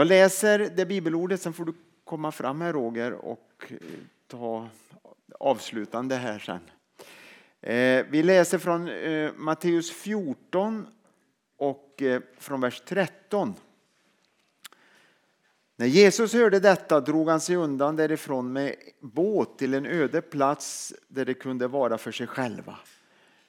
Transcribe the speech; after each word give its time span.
Jag 0.00 0.06
läser 0.06 0.58
det 0.58 0.86
bibelordet, 0.86 1.42
sen 1.42 1.52
får 1.52 1.64
du 1.64 1.72
komma 2.04 2.32
fram 2.32 2.60
här 2.60 2.72
Roger 2.72 3.12
och 3.12 3.64
eh, 3.68 3.76
ta 4.26 4.68
avslutande 5.38 6.14
här 6.14 6.38
sen. 6.38 6.60
Eh, 7.60 8.06
vi 8.10 8.22
läser 8.22 8.58
från 8.58 8.88
eh, 8.88 9.30
Matteus 9.36 9.90
14 9.90 10.86
och 11.56 12.02
från 12.38 12.60
vers 12.60 12.82
13. 12.86 13.54
När 15.76 15.86
Jesus 15.86 16.32
hörde 16.32 16.60
detta 16.60 17.00
drog 17.00 17.28
han 17.28 17.40
sig 17.40 17.56
undan 17.56 17.96
därifrån 17.96 18.52
med 18.52 18.74
båt 19.00 19.58
till 19.58 19.74
en 19.74 19.86
öde 19.86 20.22
plats 20.22 20.94
där 21.08 21.24
det 21.24 21.34
kunde 21.34 21.68
vara 21.68 21.98
för 21.98 22.12
sig 22.12 22.26
själva. 22.26 22.78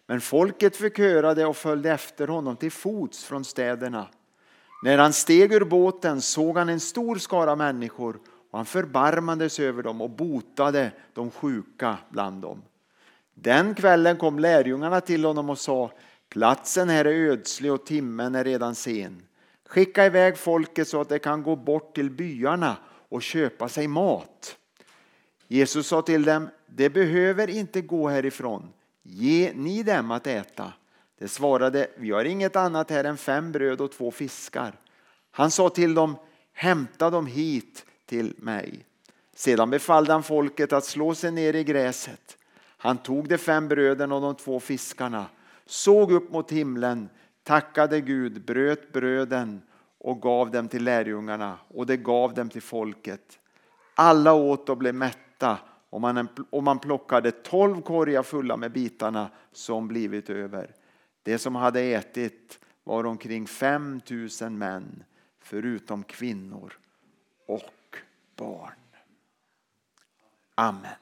Men 0.05 0.21
folket 0.21 0.75
förkörade 0.75 1.45
och 1.45 1.57
följde 1.57 1.91
efter 1.91 2.27
honom 2.27 2.55
till 2.55 2.71
fots 2.71 3.23
från 3.23 3.45
städerna. 3.45 4.07
När 4.81 4.97
han 4.97 5.13
steg 5.13 5.53
ur 5.53 5.65
båten 5.65 6.21
såg 6.21 6.57
han 6.57 6.69
en 6.69 6.79
stor 6.79 7.15
skara 7.15 7.55
människor 7.55 8.19
och 8.51 8.59
han 8.59 8.65
förbarmades 8.65 9.59
över 9.59 9.83
dem 9.83 10.01
och 10.01 10.09
botade 10.09 10.91
de 11.13 11.31
sjuka 11.31 11.97
bland 12.09 12.41
dem. 12.41 12.61
Den 13.33 13.75
kvällen 13.75 14.17
kom 14.17 14.39
lärjungarna 14.39 15.01
till 15.01 15.25
honom 15.25 15.49
och 15.49 15.57
sa 15.57 15.91
Platsen 16.29 16.89
här 16.89 17.05
är 17.05 17.31
ödslig 17.31 17.71
och 17.71 17.85
timmen 17.85 18.35
är 18.35 18.43
redan 18.43 18.75
sen. 18.75 19.21
Skicka 19.65 20.05
iväg 20.05 20.37
folket 20.37 20.87
så 20.87 21.01
att 21.01 21.09
de 21.09 21.19
kan 21.19 21.43
gå 21.43 21.55
bort 21.55 21.95
till 21.95 22.09
byarna 22.09 22.77
och 23.09 23.21
köpa 23.21 23.69
sig 23.69 23.87
mat. 23.87 24.57
Jesus 25.47 25.87
sa 25.87 26.01
till 26.01 26.23
dem, 26.23 26.49
det 26.65 26.89
behöver 26.89 27.49
inte 27.49 27.81
gå 27.81 28.09
härifrån. 28.09 28.69
Ge 29.03 29.51
ni 29.55 29.83
dem 29.83 30.11
att 30.11 30.27
äta. 30.27 30.73
De 31.21 31.27
svarade, 31.27 31.87
vi 31.95 32.11
har 32.11 32.25
inget 32.25 32.55
annat 32.55 32.89
här 32.89 33.03
än 33.03 33.17
fem 33.17 33.51
bröd 33.51 33.81
och 33.81 33.91
två 33.91 34.11
fiskar. 34.11 34.73
Han 35.31 35.51
sa 35.51 35.69
till 35.69 35.93
dem, 35.93 36.15
hämta 36.53 37.09
dem 37.09 37.25
hit 37.25 37.85
till 38.05 38.33
mig. 38.37 38.85
Sedan 39.35 39.69
befallde 39.69 40.13
han 40.13 40.23
folket 40.23 40.73
att 40.73 40.85
slå 40.85 41.15
sig 41.15 41.31
ner 41.31 41.55
i 41.55 41.63
gräset. 41.63 42.37
Han 42.77 42.97
tog 42.97 43.27
de 43.27 43.37
fem 43.37 43.67
bröden 43.67 44.11
och 44.11 44.21
de 44.21 44.35
två 44.35 44.59
fiskarna, 44.59 45.25
såg 45.65 46.11
upp 46.11 46.31
mot 46.31 46.51
himlen, 46.51 47.09
tackade 47.43 48.01
Gud, 48.01 48.45
bröt 48.45 48.93
bröden 48.93 49.61
och 49.97 50.21
gav 50.21 50.51
dem 50.51 50.67
till 50.67 50.83
lärjungarna 50.83 51.57
och 51.67 51.85
det 51.85 51.97
gav 51.97 52.33
dem 52.33 52.49
till 52.49 52.61
folket. 52.61 53.39
Alla 53.95 54.33
åt 54.33 54.69
och 54.69 54.77
blev 54.77 54.95
mätta 54.95 55.57
och 55.89 56.01
man, 56.01 56.27
och 56.49 56.63
man 56.63 56.79
plockade 56.79 57.31
tolv 57.31 57.81
korgar 57.81 58.23
fulla 58.23 58.57
med 58.57 58.71
bitarna 58.71 59.29
som 59.51 59.87
blivit 59.87 60.29
över. 60.29 60.75
Det 61.23 61.39
som 61.39 61.55
hade 61.55 61.81
ätit 61.81 62.59
var 62.83 63.03
omkring 63.03 63.47
5000 63.47 64.57
män 64.57 65.03
förutom 65.39 66.03
kvinnor 66.03 66.73
och 67.45 67.97
barn. 68.35 68.73
Amen. 70.55 70.95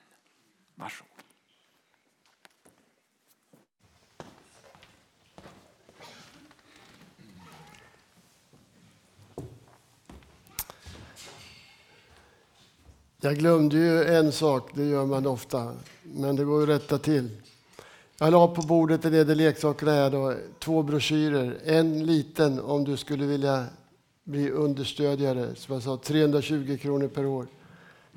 Varsågod. 0.76 1.10
Jag 13.22 13.38
glömde 13.38 13.78
ju 13.78 14.04
en 14.04 14.32
sak, 14.32 14.72
det 14.76 14.86
gör 14.86 15.06
man 15.06 15.28
ofta, 15.28 15.76
men 16.04 16.36
det 16.36 16.44
går 16.44 16.64
att 16.64 16.70
rätta 16.70 16.98
till. 16.98 17.42
Jag 18.22 18.32
la 18.32 18.48
på 18.48 18.62
bordet 18.62 19.02
där 19.02 19.12
del 19.12 19.38
leksakerna 19.38 19.92
är 19.92 20.10
då, 20.10 20.36
två 20.60 20.84
broschyrer. 20.84 21.58
En 21.66 22.06
liten 22.06 22.60
om 22.60 22.84
du 22.84 22.98
skulle 22.98 23.26
vilja 23.26 23.66
bli 24.24 24.52
understödjare, 24.52 25.56
som 25.56 25.74
jag 25.74 25.84
sa, 25.84 25.98
320 25.98 26.78
kronor 26.82 27.08
per 27.08 27.26
år 27.26 27.48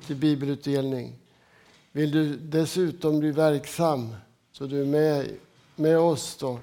till 0.05 0.15
bibelutdelning. 0.15 1.15
Vill 1.91 2.11
du 2.11 2.37
dessutom 2.37 3.19
bli 3.19 3.31
verksam, 3.31 4.15
så 4.51 4.65
du 4.65 4.81
är 4.81 4.85
med, 4.85 5.29
med 5.75 5.99
oss, 5.99 6.37
då, 6.39 6.59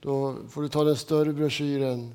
då 0.00 0.36
får 0.48 0.62
du 0.62 0.68
ta 0.68 0.84
den 0.84 0.96
större 0.96 1.32
broschyren 1.32 2.14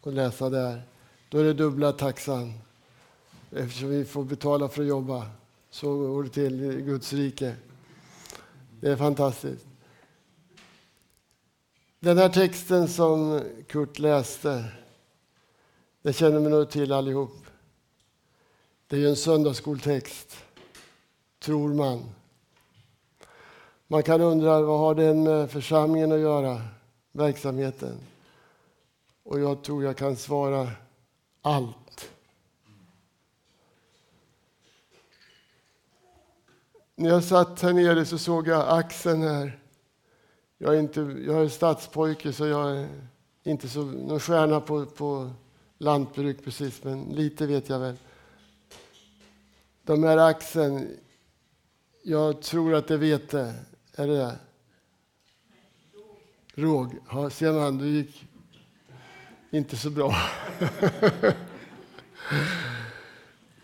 och 0.00 0.12
läsa 0.12 0.50
där. 0.50 0.82
Då 1.28 1.38
är 1.38 1.44
det 1.44 1.54
dubbla 1.54 1.92
taxan 1.92 2.52
eftersom 3.50 3.88
vi 3.88 4.04
får 4.04 4.24
betala 4.24 4.68
för 4.68 4.82
att 4.82 4.88
jobba. 4.88 5.26
Så 5.70 5.96
går 5.96 6.22
det 6.22 6.28
till 6.30 6.64
i 6.64 6.82
Guds 6.82 7.12
rike. 7.12 7.54
Det 8.80 8.90
är 8.90 8.96
fantastiskt. 8.96 9.66
Den 12.00 12.18
här 12.18 12.28
texten 12.28 12.88
som 12.88 13.42
Kurt 13.68 13.98
läste, 13.98 14.64
det 16.02 16.12
känner 16.12 16.40
vi 16.40 16.48
nog 16.48 16.70
till 16.70 16.92
allihop. 16.92 17.46
Det 18.86 18.96
är 18.96 19.00
ju 19.00 19.08
en 19.08 19.16
söndagsskoltext, 19.16 20.36
tror 21.38 21.74
man. 21.74 22.04
Man 23.86 24.02
kan 24.02 24.20
undra 24.20 24.60
vad 24.60 24.78
har 24.78 24.94
den 24.94 25.22
med 25.22 25.50
församlingen 25.50 26.12
att 26.12 26.20
göra, 26.20 26.62
verksamheten? 27.12 27.98
Och 29.22 29.40
jag 29.40 29.62
tror 29.62 29.84
jag 29.84 29.96
kan 29.96 30.16
svara 30.16 30.70
allt. 31.42 31.85
När 36.98 37.10
jag 37.10 37.24
satt 37.24 37.62
här 37.62 37.72
nere 37.72 38.04
så 38.04 38.18
såg 38.18 38.48
jag 38.48 38.78
axeln 38.78 39.22
här. 39.22 39.58
Jag 40.58 40.74
är, 40.74 40.78
inte, 40.78 41.00
jag 41.00 41.44
är 41.44 41.48
stadspojke 41.48 42.32
så 42.32 42.46
jag 42.46 42.76
är 42.76 42.88
inte 43.42 43.68
så, 43.68 43.82
någon 43.82 44.20
stjärna 44.20 44.60
på, 44.60 44.86
på 44.86 45.30
lantbruk 45.78 46.44
precis, 46.44 46.84
men 46.84 47.04
lite 47.04 47.46
vet 47.46 47.68
jag 47.68 47.78
väl. 47.78 47.96
De 49.82 50.04
här 50.04 50.16
axeln, 50.16 50.88
jag 52.02 52.42
tror 52.42 52.74
att 52.74 52.88
det 52.88 52.94
är 52.94 52.98
vete. 52.98 53.54
Är 53.94 54.06
det 54.06 54.16
det? 54.16 54.38
Råg. 56.54 56.98
Ja, 57.10 57.30
ser 57.30 57.52
man, 57.52 57.78
det 57.78 57.86
gick 57.86 58.24
inte 59.50 59.76
så 59.76 59.90
bra. 59.90 60.14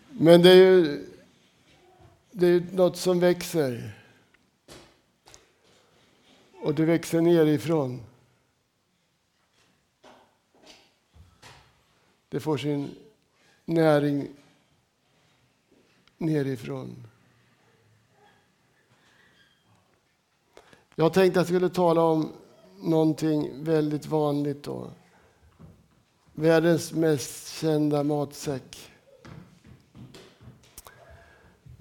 men 0.09 0.41
det 0.41 0.49
är 0.49 0.55
ju 0.55 1.05
det 2.35 2.47
är 2.47 2.63
något 2.71 2.97
som 2.97 3.19
växer. 3.19 3.99
Och 6.61 6.75
det 6.75 6.85
växer 6.85 7.21
nerifrån. 7.21 8.01
Det 12.29 12.39
får 12.39 12.57
sin 12.57 12.95
näring 13.65 14.27
nerifrån. 16.17 17.07
Jag 20.95 21.13
tänkte 21.13 21.39
att 21.39 21.49
jag 21.49 21.55
skulle 21.57 21.69
tala 21.69 22.01
om 22.01 22.31
någonting 22.79 23.63
väldigt 23.63 24.05
vanligt. 24.05 24.63
Då. 24.63 24.91
Världens 26.33 26.93
mest 26.93 27.59
kända 27.59 28.03
matsäck 28.03 28.92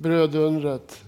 brödundret. 0.02 1.00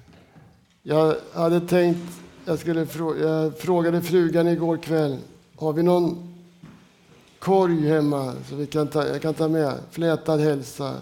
Jag 0.82 1.16
hade 1.32 1.60
tänkt, 1.60 2.12
jag, 2.44 2.58
skulle 2.58 2.86
fråga, 2.86 3.28
jag 3.28 3.58
frågade 3.58 4.02
frugan 4.02 4.48
igår 4.48 4.76
kväll, 4.76 5.18
har 5.56 5.72
vi 5.72 5.82
någon 5.82 6.34
korg 7.38 7.88
hemma 7.88 8.34
så 8.48 8.56
vi 8.56 8.66
kan 8.66 8.88
ta, 8.88 9.06
jag 9.06 9.22
kan 9.22 9.34
ta 9.34 9.48
med? 9.48 9.78
Flätad 9.90 10.40
hälsa. 10.40 10.94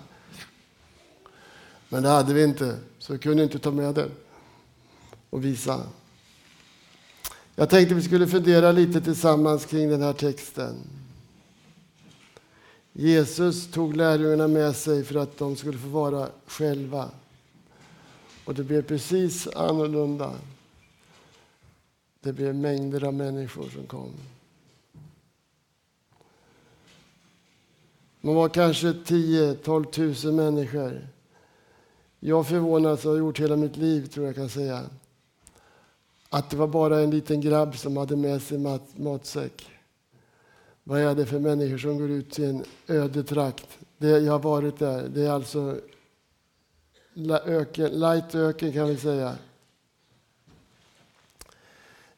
Men 1.89 2.03
det 2.03 2.09
hade 2.09 2.35
vi 2.35 2.45
inte, 2.45 2.77
så 2.99 3.13
jag 3.13 3.23
kunde 3.23 3.43
inte 3.43 3.59
ta 3.59 3.71
med 3.71 3.95
den 3.95 4.11
och 5.31 5.45
visa. 5.45 5.81
Jag 7.55 7.71
tänkte 7.71 7.95
vi 7.95 8.03
skulle 8.03 8.27
fundera 8.27 8.73
lite 8.73 9.01
tillsammans 9.01 9.67
kring 9.67 9.89
den 9.89 10.03
här 10.03 10.13
texten. 10.13 10.75
Jesus 12.93 13.71
tog 13.71 13.97
lärjungarna 13.97 14.49
med 14.49 14.77
sig 14.77 15.05
för 15.05 15.15
att 15.15 15.39
de 15.39 15.57
skulle 15.57 15.79
få 15.79 15.89
vara 15.89 16.29
själva. 16.47 17.11
Och 18.45 18.55
det 18.55 18.65
blev 18.65 18.83
precis 18.83 19.47
annorlunda. 19.49 20.35
Det 22.21 22.33
blev 22.33 22.55
mängder 22.55 23.05
av 23.05 23.15
människor 23.15 23.69
som 23.69 23.87
kom. 23.87 24.13
Man 28.21 28.35
var 28.35 28.49
kanske 28.49 28.87
10-12 28.93 30.27
000 30.27 30.35
människor. 30.35 31.09
Jag 32.21 32.47
förvånas, 32.47 33.05
och 33.05 33.11
har 33.11 33.19
gjort 33.19 33.41
hela 33.41 33.57
mitt 33.57 33.77
liv, 33.77 34.07
tror 34.07 34.27
jag 34.27 34.35
kan 34.35 34.49
säga, 34.49 34.83
att 36.31 36.51
det 36.51 36.57
var 36.57 36.67
bara 36.67 37.01
en 37.01 37.11
liten 37.11 37.41
grabb 37.41 37.77
som 37.77 37.97
hade 37.97 38.17
med 38.17 38.43
sig 38.43 38.59
mat, 38.59 38.99
matsäck. 38.99 39.71
Vad 40.85 41.01
är 41.01 41.15
det 41.15 41.27
för 41.27 41.39
människor 41.39 41.79
som 41.79 41.99
går 41.99 42.11
ut 42.11 42.31
till 42.31 42.45
en 42.45 42.65
öde 42.87 43.23
trakt? 43.23 43.79
Det, 43.99 44.09
jag 44.09 44.33
har 44.33 44.39
varit 44.39 44.79
där. 44.79 45.09
Det 45.09 45.23
är 45.23 45.31
alltså 45.31 45.81
öken, 47.45 48.01
light 48.01 48.35
öken 48.35 48.73
kan 48.73 48.89
vi 48.89 48.97
säga. 48.97 49.37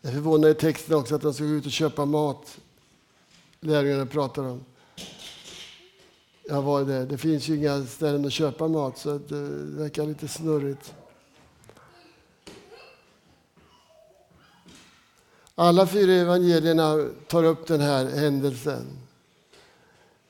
Jag 0.01 0.13
förvånar 0.13 0.49
i 0.49 0.55
texten 0.55 0.97
också 0.97 1.15
att 1.15 1.23
de 1.23 1.35
ska 1.35 1.45
gå 1.45 1.51
ut 1.51 1.67
och 1.67 1.73
köpa 1.73 2.05
mat. 2.05 2.59
Lärjungarna 3.61 4.07
pratar 4.07 4.43
om. 4.43 4.65
jag 6.49 6.63
var 6.63 6.85
där. 6.85 7.07
Det 7.07 7.19
finns 7.19 7.49
ju 7.49 7.57
inga 7.57 7.87
ställen 7.87 8.27
att 8.27 8.33
köpa 8.33 8.69
mat 8.69 8.99
så 8.99 9.15
eh, 9.15 9.21
det 9.21 9.37
verkar 9.79 10.07
lite 10.07 10.29
snurrigt. 10.29 10.95
Alla 15.55 15.87
fyra 15.87 16.13
evangelierna 16.13 17.09
tar 17.29 17.45
upp 17.45 17.67
den 17.67 17.81
här 17.81 18.05
händelsen. 18.05 18.87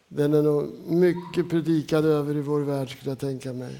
Den 0.08 0.34
är 0.34 0.42
nog 0.42 0.72
mycket 0.86 1.50
predikad 1.50 2.04
över 2.04 2.36
i 2.36 2.40
vår 2.40 2.60
värld 2.60 2.90
skulle 2.90 3.10
jag 3.10 3.18
tänka 3.18 3.52
mig. 3.52 3.76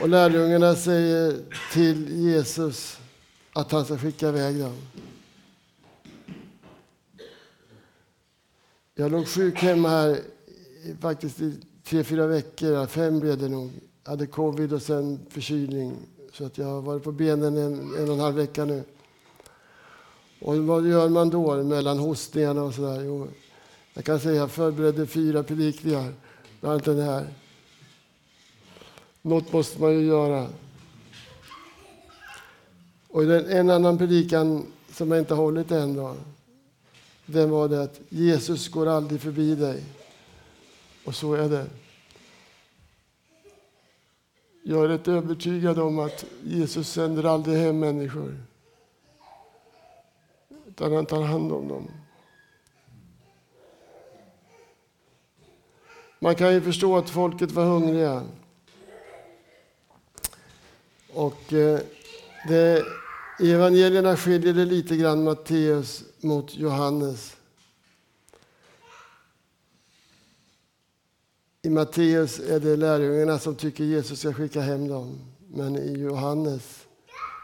Och 0.00 0.08
lärjungarna 0.08 0.74
säger 0.74 1.36
till 1.72 2.18
Jesus 2.18 2.98
att 3.52 3.72
han 3.72 3.84
ska 3.84 3.98
skicka 3.98 4.28
iväg 4.28 4.60
dem. 4.60 4.76
Jag 8.94 9.12
låg 9.12 9.28
sjuk 9.28 9.58
hemma 9.58 9.88
här 9.88 10.20
faktiskt 11.00 11.40
i 11.40 11.60
tre, 11.84 12.04
fyra 12.04 12.26
veckor. 12.26 12.86
Fem 12.86 13.20
blev 13.20 13.38
det 13.38 13.48
nog. 13.48 13.70
Jag 14.04 14.10
hade 14.10 14.26
covid 14.26 14.72
och 14.72 14.82
sen 14.82 15.20
förkylning. 15.30 15.96
Så 16.32 16.46
att 16.46 16.58
jag 16.58 16.66
har 16.66 16.82
varit 16.82 17.02
på 17.02 17.12
benen 17.12 17.56
en, 17.56 17.94
en 17.98 18.08
och 18.08 18.14
en 18.14 18.20
halv 18.20 18.36
vecka 18.36 18.64
nu. 18.64 18.82
Och 20.40 20.56
vad 20.56 20.86
gör 20.86 21.08
man 21.08 21.30
då 21.30 21.62
mellan 21.62 21.98
hostningarna 21.98 22.62
och 22.62 22.74
sådär? 22.74 23.02
Jo, 23.04 23.28
jag 23.94 24.04
kan 24.04 24.20
säga 24.20 24.32
att 24.32 24.38
jag 24.38 24.50
förberedde 24.50 25.06
fyra 25.06 25.42
predikningar, 25.42 26.12
bland 26.60 26.72
annat 26.72 26.84
den 26.84 27.00
här. 27.00 27.26
Något 29.26 29.52
måste 29.52 29.80
man 29.80 29.92
ju 29.92 30.06
göra. 30.06 30.48
Och 33.08 33.22
en 33.24 33.70
annan 33.70 33.98
predikan 33.98 34.66
som 34.90 35.10
jag 35.10 35.20
inte 35.20 35.34
hållit 35.34 35.70
än 35.70 35.96
då, 35.96 36.16
den 37.26 37.50
var 37.50 37.68
det 37.68 37.82
att 37.82 38.00
Jesus 38.08 38.68
går 38.68 38.86
aldrig 38.86 39.20
förbi 39.20 39.54
dig. 39.54 39.84
Och 41.04 41.14
så 41.14 41.34
är 41.34 41.48
det. 41.48 41.66
Jag 44.62 44.84
är 44.84 44.88
rätt 44.88 45.08
övertygad 45.08 45.78
om 45.78 45.98
att 45.98 46.24
Jesus 46.44 46.88
sänder 46.88 47.24
aldrig 47.24 47.58
hem 47.58 47.78
människor. 47.78 48.38
Utan 50.66 50.92
han 50.92 51.06
tar 51.06 51.22
hand 51.22 51.52
om 51.52 51.68
dem. 51.68 51.90
Man 56.18 56.34
kan 56.34 56.52
ju 56.54 56.60
förstå 56.60 56.96
att 56.96 57.10
folket 57.10 57.50
var 57.50 57.64
hungriga. 57.64 58.22
Och 61.14 61.52
eh, 61.52 61.80
det, 62.48 62.84
I 63.40 63.50
evangelierna 63.50 64.16
skiljer 64.16 64.52
det 64.52 64.64
lite 64.64 64.96
grann 64.96 65.24
Matteus 65.24 66.04
mot 66.20 66.54
Johannes. 66.56 67.36
I 71.62 71.70
Matteus 71.70 72.40
är 72.40 72.60
det 72.60 72.76
lärjungarna 72.76 73.38
som 73.38 73.54
tycker 73.54 73.84
Jesus 73.84 74.18
ska 74.18 74.32
skicka 74.32 74.60
hem 74.60 74.88
dem. 74.88 75.18
Men 75.48 75.76
i 75.76 75.92
Johannes 75.98 76.86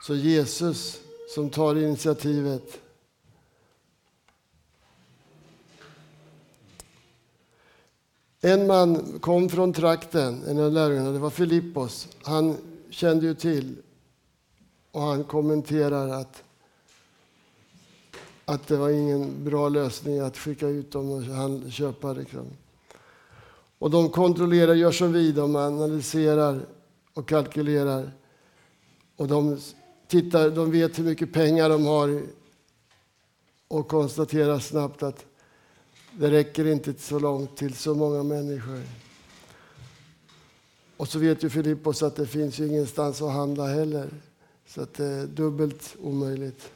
så 0.02 0.14
Jesus 0.14 1.00
som 1.34 1.50
tar 1.50 1.76
initiativet. 1.76 2.80
En 8.40 8.66
man 8.66 9.18
kom 9.20 9.48
från 9.48 9.72
trakten, 9.72 10.44
en 10.44 10.58
av 10.58 10.72
lärjungarna, 10.72 11.10
det 11.10 11.18
var 11.18 11.30
Filippos. 11.30 12.08
Han 12.22 12.56
kände 12.90 13.26
ju 13.26 13.34
till 13.34 13.76
och 14.90 15.02
han 15.02 15.24
kommenterar 15.24 16.08
att, 16.08 16.42
att 18.44 18.66
det 18.66 18.76
var 18.76 18.90
ingen 18.90 19.44
bra 19.44 19.68
lösning 19.68 20.18
att 20.18 20.36
skicka 20.36 20.68
ut 20.68 20.92
dem 20.92 21.10
och 21.10 21.72
köpa. 21.72 22.12
Liksom. 22.12 22.46
Och 23.78 23.90
de 23.90 24.08
kontrollerar, 24.08 24.74
gör 24.74 24.92
som 24.92 25.12
vi, 25.12 25.32
de 25.32 25.56
analyserar 25.56 26.60
och 27.14 27.28
kalkylerar. 27.28 28.12
Och 29.16 29.28
de, 29.28 29.58
tittar, 30.06 30.50
de 30.50 30.70
vet 30.70 30.98
hur 30.98 31.04
mycket 31.04 31.32
pengar 31.32 31.68
de 31.68 31.86
har 31.86 32.22
och 33.68 33.88
konstaterar 33.88 34.58
snabbt 34.58 35.02
att 35.02 35.24
det 36.12 36.30
räcker 36.30 36.66
inte 36.66 36.94
så 36.98 37.18
långt 37.18 37.56
till 37.56 37.74
så 37.74 37.94
många 37.94 38.22
människor. 38.22 38.82
Och 41.00 41.08
så 41.08 41.18
vet 41.18 41.44
ju 41.44 41.50
Filippos 41.50 42.02
att 42.02 42.16
det 42.16 42.26
finns 42.26 42.58
ju 42.58 42.66
ingenstans 42.66 43.22
att 43.22 43.32
handla 43.32 43.66
heller. 43.66 44.08
Så 44.66 44.82
att 44.82 44.94
det 44.94 45.04
är 45.04 45.26
dubbelt 45.26 45.96
omöjligt. 46.02 46.70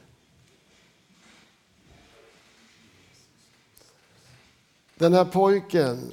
Den 4.95 5.13
här 5.13 5.25
pojken 5.25 6.11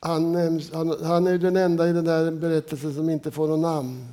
han, 0.00 0.34
han, 0.72 1.04
han 1.04 1.26
är 1.26 1.38
den 1.38 1.56
enda 1.56 1.88
i 1.88 1.92
den 1.92 2.04
där 2.04 2.30
berättelsen 2.30 2.94
som 2.94 3.10
inte 3.10 3.30
får 3.30 3.48
något 3.48 3.60
namn. 3.60 4.06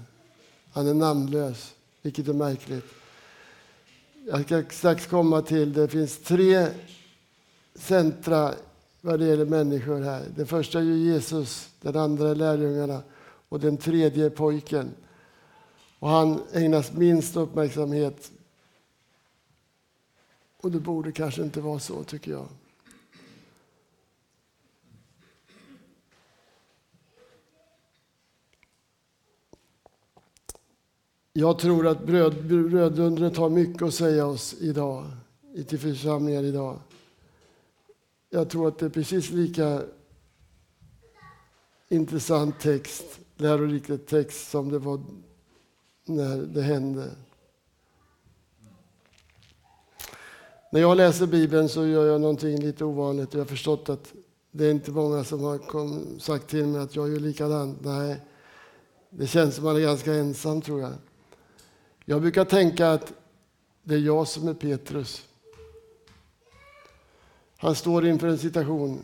Han 0.71 0.87
är 0.87 0.93
namnlös, 0.93 1.73
vilket 2.01 2.27
är 2.27 2.33
märkligt. 2.33 2.85
Jag 4.27 4.45
ska 4.45 4.63
strax 4.69 5.05
komma 5.05 5.41
till 5.41 5.73
det. 5.73 5.87
finns 5.87 6.17
tre 6.17 6.67
centra 7.75 8.53
vad 9.01 9.19
det 9.19 9.25
gäller 9.25 9.45
människor 9.45 10.01
här. 10.01 10.23
Den 10.35 10.47
första 10.47 10.79
är 10.79 10.83
Jesus, 10.83 11.69
den 11.81 11.95
andra 11.95 12.29
är 12.29 12.35
lärjungarna 12.35 13.01
och 13.51 13.59
den 13.59 13.77
tredje 13.77 14.29
pojken. 14.29 14.91
Och 15.99 16.09
han 16.09 16.41
ägnas 16.53 16.91
minst 16.91 17.35
uppmärksamhet. 17.35 18.31
Och 20.61 20.71
det 20.71 20.79
borde 20.79 21.11
kanske 21.11 21.41
inte 21.41 21.61
vara 21.61 21.79
så, 21.79 22.03
tycker 22.03 22.31
jag. 22.31 22.47
Jag 31.33 31.59
tror 31.59 31.87
att 31.87 32.05
bröd, 32.05 32.45
brödundret 32.45 33.37
har 33.37 33.49
mycket 33.49 33.81
att 33.81 33.93
säga 33.93 34.25
oss 34.25 34.53
idag, 34.59 35.05
till 35.67 35.79
församlingar 35.79 36.43
idag. 36.43 36.79
Jag 38.29 38.49
tror 38.49 38.67
att 38.67 38.79
det 38.79 38.85
är 38.85 38.89
precis 38.89 39.29
lika 39.29 39.81
intressant 41.91 42.59
text, 42.59 43.19
lärorik 43.41 44.07
text 44.07 44.49
som 44.49 44.69
det 44.69 44.79
var 44.79 45.01
när 46.05 46.37
det 46.37 46.61
hände. 46.61 47.11
När 50.71 50.81
jag 50.81 50.97
läser 50.97 51.27
Bibeln 51.27 51.69
så 51.69 51.85
gör 51.85 52.05
jag 52.05 52.21
någonting 52.21 52.59
lite 52.59 52.85
ovanligt. 52.85 53.33
Jag 53.33 53.41
har 53.41 53.45
förstått 53.45 53.89
att 53.89 54.13
det 54.51 54.65
är 54.65 54.71
inte 54.71 54.91
många 54.91 55.23
som 55.23 55.43
har 55.43 55.57
kom, 55.57 56.19
sagt 56.19 56.47
till 56.47 56.65
mig 56.65 56.81
att 56.81 56.95
jag 56.95 57.09
gör 57.09 57.19
likadant. 57.19 57.77
Nej, 57.81 58.21
det 59.09 59.27
känns 59.27 59.55
som 59.55 59.65
att 59.65 59.73
man 59.73 59.81
är 59.81 59.85
ganska 59.85 60.13
ensam 60.13 60.61
tror 60.61 60.81
jag. 60.81 60.93
Jag 62.05 62.21
brukar 62.21 62.45
tänka 62.45 62.91
att 62.91 63.13
det 63.83 63.95
är 63.95 63.99
jag 63.99 64.27
som 64.27 64.47
är 64.47 64.53
Petrus. 64.53 65.27
Han 67.57 67.75
står 67.75 68.05
inför 68.05 68.27
en 68.27 68.37
situation. 68.37 68.99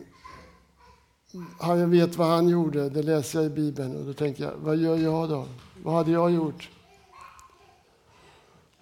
Jag 1.59 1.87
vet 1.87 2.15
vad 2.15 2.27
han 2.27 2.49
gjorde, 2.49 2.89
det 2.89 3.03
läser 3.03 3.39
jag 3.39 3.45
i 3.45 3.55
Bibeln. 3.55 3.95
Och 3.95 4.05
då 4.05 4.13
tänker 4.13 4.43
jag, 4.43 4.53
vad 4.57 4.77
gör 4.77 4.97
jag 4.97 5.29
då? 5.29 5.47
Vad 5.83 5.93
hade 5.93 6.11
jag 6.11 6.31
gjort? 6.31 6.69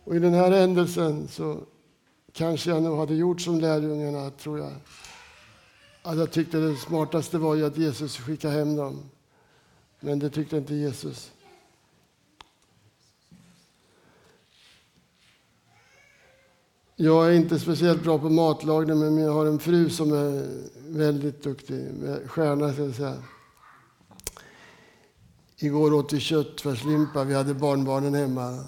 Och 0.03 0.15
i 0.15 0.19
den 0.19 0.33
här 0.33 0.51
händelsen 0.51 1.27
så 1.27 1.57
kanske 2.33 2.69
jag 2.69 2.83
nog 2.83 2.97
hade 2.97 3.15
gjort 3.15 3.41
som 3.41 3.59
lärjungarna, 3.59 4.29
tror 4.29 4.59
jag. 4.59 4.71
Att 6.03 6.17
jag 6.17 6.31
tyckte 6.31 6.57
det 6.57 6.75
smartaste 6.75 7.37
var 7.37 7.55
ju 7.55 7.65
att 7.65 7.77
Jesus 7.77 8.17
skickade 8.17 8.53
hem 8.53 8.75
dem. 8.75 9.09
Men 9.99 10.19
det 10.19 10.29
tyckte 10.29 10.57
inte 10.57 10.75
Jesus. 10.75 11.31
Jag 16.95 17.27
är 17.27 17.31
inte 17.31 17.59
speciellt 17.59 18.03
bra 18.03 18.19
på 18.19 18.29
matlagning, 18.29 18.99
men 18.99 19.17
jag 19.17 19.33
har 19.33 19.45
en 19.45 19.59
fru 19.59 19.89
som 19.89 20.11
är 20.11 20.47
väldigt 20.87 21.43
duktig. 21.43 21.89
Stjärna, 22.27 22.73
ska 22.73 22.83
jag 22.83 22.95
säga. 22.95 23.23
Igår 25.57 25.93
åt 25.93 26.13
vi 26.13 26.19
köttfärslimpa. 26.19 27.23
Vi 27.23 27.33
hade 27.33 27.53
barnbarnen 27.53 28.13
hemma. 28.13 28.63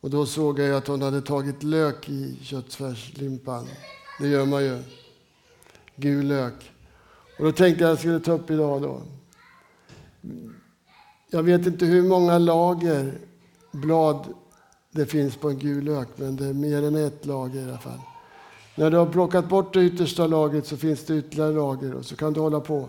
Och 0.00 0.10
då 0.10 0.26
såg 0.26 0.58
jag 0.58 0.76
att 0.76 0.86
hon 0.86 1.02
hade 1.02 1.22
tagit 1.22 1.62
lök 1.62 2.08
i 2.08 2.38
köttfärslimpan. 2.42 3.68
Det 4.20 4.28
gör 4.28 4.46
man 4.46 4.64
ju. 4.64 4.82
Gul 5.96 6.26
lök. 6.26 6.72
Och 7.38 7.44
då 7.44 7.52
tänkte 7.52 7.84
jag 7.84 7.92
att 7.92 7.92
jag 7.92 7.98
skulle 7.98 8.20
ta 8.20 8.32
upp 8.32 8.50
idag 8.50 8.82
då. 8.82 9.02
Jag 11.30 11.42
vet 11.42 11.66
inte 11.66 11.84
hur 11.84 12.02
många 12.02 12.38
lager 12.38 13.18
blad 13.72 14.34
det 14.90 15.06
finns 15.06 15.36
på 15.36 15.50
en 15.50 15.58
gul 15.58 15.84
lök, 15.84 16.08
men 16.16 16.36
det 16.36 16.46
är 16.46 16.52
mer 16.52 16.82
än 16.82 16.96
ett 16.96 17.26
lager 17.26 17.60
i 17.60 17.64
alla 17.64 17.78
fall. 17.78 18.00
När 18.74 18.90
du 18.90 18.96
har 18.96 19.06
plockat 19.06 19.48
bort 19.48 19.74
det 19.74 19.82
yttersta 19.82 20.26
lagret 20.26 20.66
så 20.66 20.76
finns 20.76 21.04
det 21.04 21.16
ytterligare 21.16 21.52
lager 21.52 21.94
och 21.94 22.04
så 22.04 22.16
kan 22.16 22.32
du 22.32 22.40
hålla 22.40 22.60
på. 22.60 22.88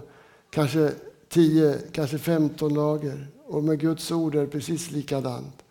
Kanske 0.49 0.91
10, 1.29 1.77
kanske 1.91 2.17
15 2.17 2.73
lager. 2.73 3.27
Och 3.47 3.63
med 3.63 3.79
Guds 3.79 4.11
ord 4.11 4.35
är 4.35 4.41
det 4.41 4.47
precis 4.47 4.91
likadant. 4.91 5.63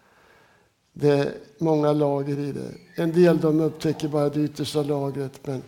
Det 0.93 1.09
är 1.09 1.33
många 1.59 1.93
lager 1.93 2.39
i 2.39 2.53
det. 2.53 3.03
En 3.03 3.13
del 3.13 3.39
de 3.39 3.61
upptäcker 3.61 4.09
bara 4.09 4.29
det 4.29 4.41
yttersta 4.41 4.83
lagret, 4.83 5.47
men 5.47 5.63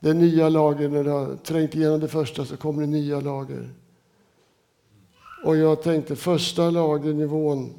det 0.00 0.14
nya 0.14 0.48
lager. 0.48 0.88
när 0.88 1.04
du 1.04 1.10
har 1.10 1.36
trängt 1.36 1.74
igenom 1.74 2.00
det 2.00 2.08
första 2.08 2.44
så 2.44 2.56
kommer 2.56 2.80
det 2.82 2.88
nya 2.88 3.20
lager. 3.20 3.70
Och 5.44 5.56
jag 5.56 5.82
tänkte 5.82 6.16
första 6.16 6.70
lagernivån, 6.70 7.72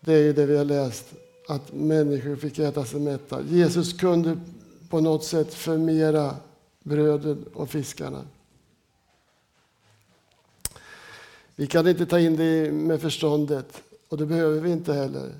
det 0.00 0.12
är 0.12 0.32
det 0.32 0.46
vi 0.46 0.56
har 0.56 0.64
läst, 0.64 1.06
att 1.48 1.72
människor 1.72 2.36
fick 2.36 2.58
äta 2.58 2.84
sig 2.84 3.00
mätta. 3.00 3.42
Jesus 3.42 3.92
kunde 3.92 4.38
på 4.88 5.00
något 5.00 5.24
sätt 5.24 5.54
förmera 5.54 6.36
bröden 6.82 7.44
och 7.54 7.70
fiskarna. 7.70 8.24
Vi 11.56 11.66
kan 11.66 11.88
inte 11.88 12.06
ta 12.06 12.20
in 12.20 12.36
det 12.36 12.72
med 12.72 13.00
förståndet 13.00 13.82
och 14.08 14.16
det 14.16 14.26
behöver 14.26 14.60
vi 14.60 14.70
inte 14.70 14.94
heller. 14.94 15.34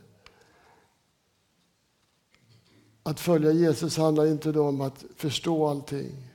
Att 3.03 3.21
följa 3.21 3.53
Jesus 3.53 3.97
handlar 3.97 4.27
inte 4.27 4.59
om 4.59 4.81
att 4.81 5.05
förstå 5.17 5.67
allting. 5.67 6.31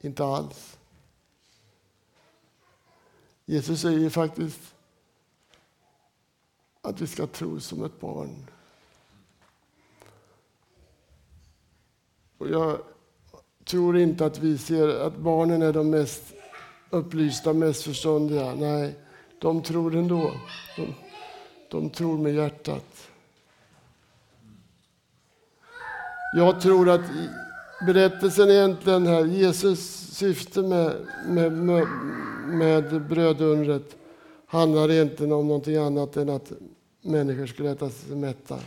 Inte 0.00 0.24
alls. 0.24 0.78
Jesus 3.44 3.80
säger 3.80 4.10
faktiskt 4.10 4.74
att 6.80 7.00
vi 7.00 7.06
ska 7.06 7.26
tro 7.26 7.60
som 7.60 7.84
ett 7.84 8.00
barn. 8.00 8.46
Och 12.40 12.48
jag 12.48 12.78
tror 13.64 13.98
inte 13.98 14.26
att 14.26 14.38
vi 14.38 14.58
ser 14.58 14.88
att 14.88 15.16
barnen 15.16 15.62
är 15.62 15.72
de 15.72 15.90
mest 15.90 16.22
upplysta, 16.90 17.52
mest 17.52 17.82
förståndiga. 17.82 18.54
Nej, 18.54 18.94
de 19.38 19.62
tror 19.62 19.96
ändå. 19.96 20.32
De, 20.76 20.94
de 21.70 21.90
tror 21.90 22.18
med 22.18 22.34
hjärtat. 22.34 23.08
Jag 26.36 26.60
tror 26.60 26.88
att 26.88 27.00
berättelsen 27.86 28.50
egentligen 28.50 29.06
här, 29.06 29.24
Jesus 29.24 29.80
syfte 30.14 30.62
med, 30.62 31.06
med, 31.26 31.52
med, 31.52 31.86
med 32.48 33.02
brödundret 33.08 33.96
handlar 34.46 34.90
egentligen 34.90 35.32
om 35.32 35.48
någonting 35.48 35.76
annat 35.76 36.16
än 36.16 36.28
att 36.28 36.52
människor 37.02 37.46
skulle 37.46 37.70
äta 37.70 37.90
sig 37.90 38.16
mätta. 38.16 38.58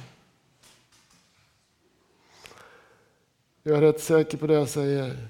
Jag 3.65 3.77
är 3.77 3.81
rätt 3.81 4.01
säker 4.01 4.37
på 4.37 4.47
det 4.47 4.53
jag 4.53 4.69
säger. 4.69 5.27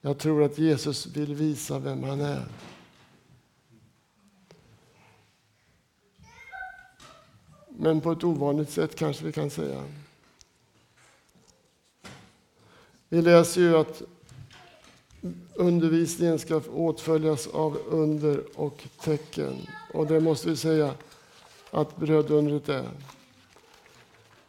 Jag 0.00 0.18
tror 0.18 0.42
att 0.42 0.58
Jesus 0.58 1.06
vill 1.06 1.34
visa 1.34 1.78
vem 1.78 2.02
han 2.02 2.20
är. 2.20 2.44
Men 7.68 8.00
på 8.00 8.12
ett 8.12 8.24
ovanligt 8.24 8.70
sätt 8.70 8.96
kanske 8.96 9.24
vi 9.24 9.32
kan 9.32 9.50
säga. 9.50 9.84
Vi 13.08 13.22
läser 13.22 13.60
ju 13.60 13.76
att 13.76 14.02
undervisningen 15.54 16.38
ska 16.38 16.56
åtföljas 16.56 17.46
av 17.46 17.76
under 17.86 18.58
och 18.58 18.84
tecken. 19.00 19.66
Och 19.92 20.06
det 20.06 20.20
måste 20.20 20.48
vi 20.48 20.56
säga 20.56 20.94
att 21.70 21.96
brödundret 21.96 22.68
är. 22.68 22.90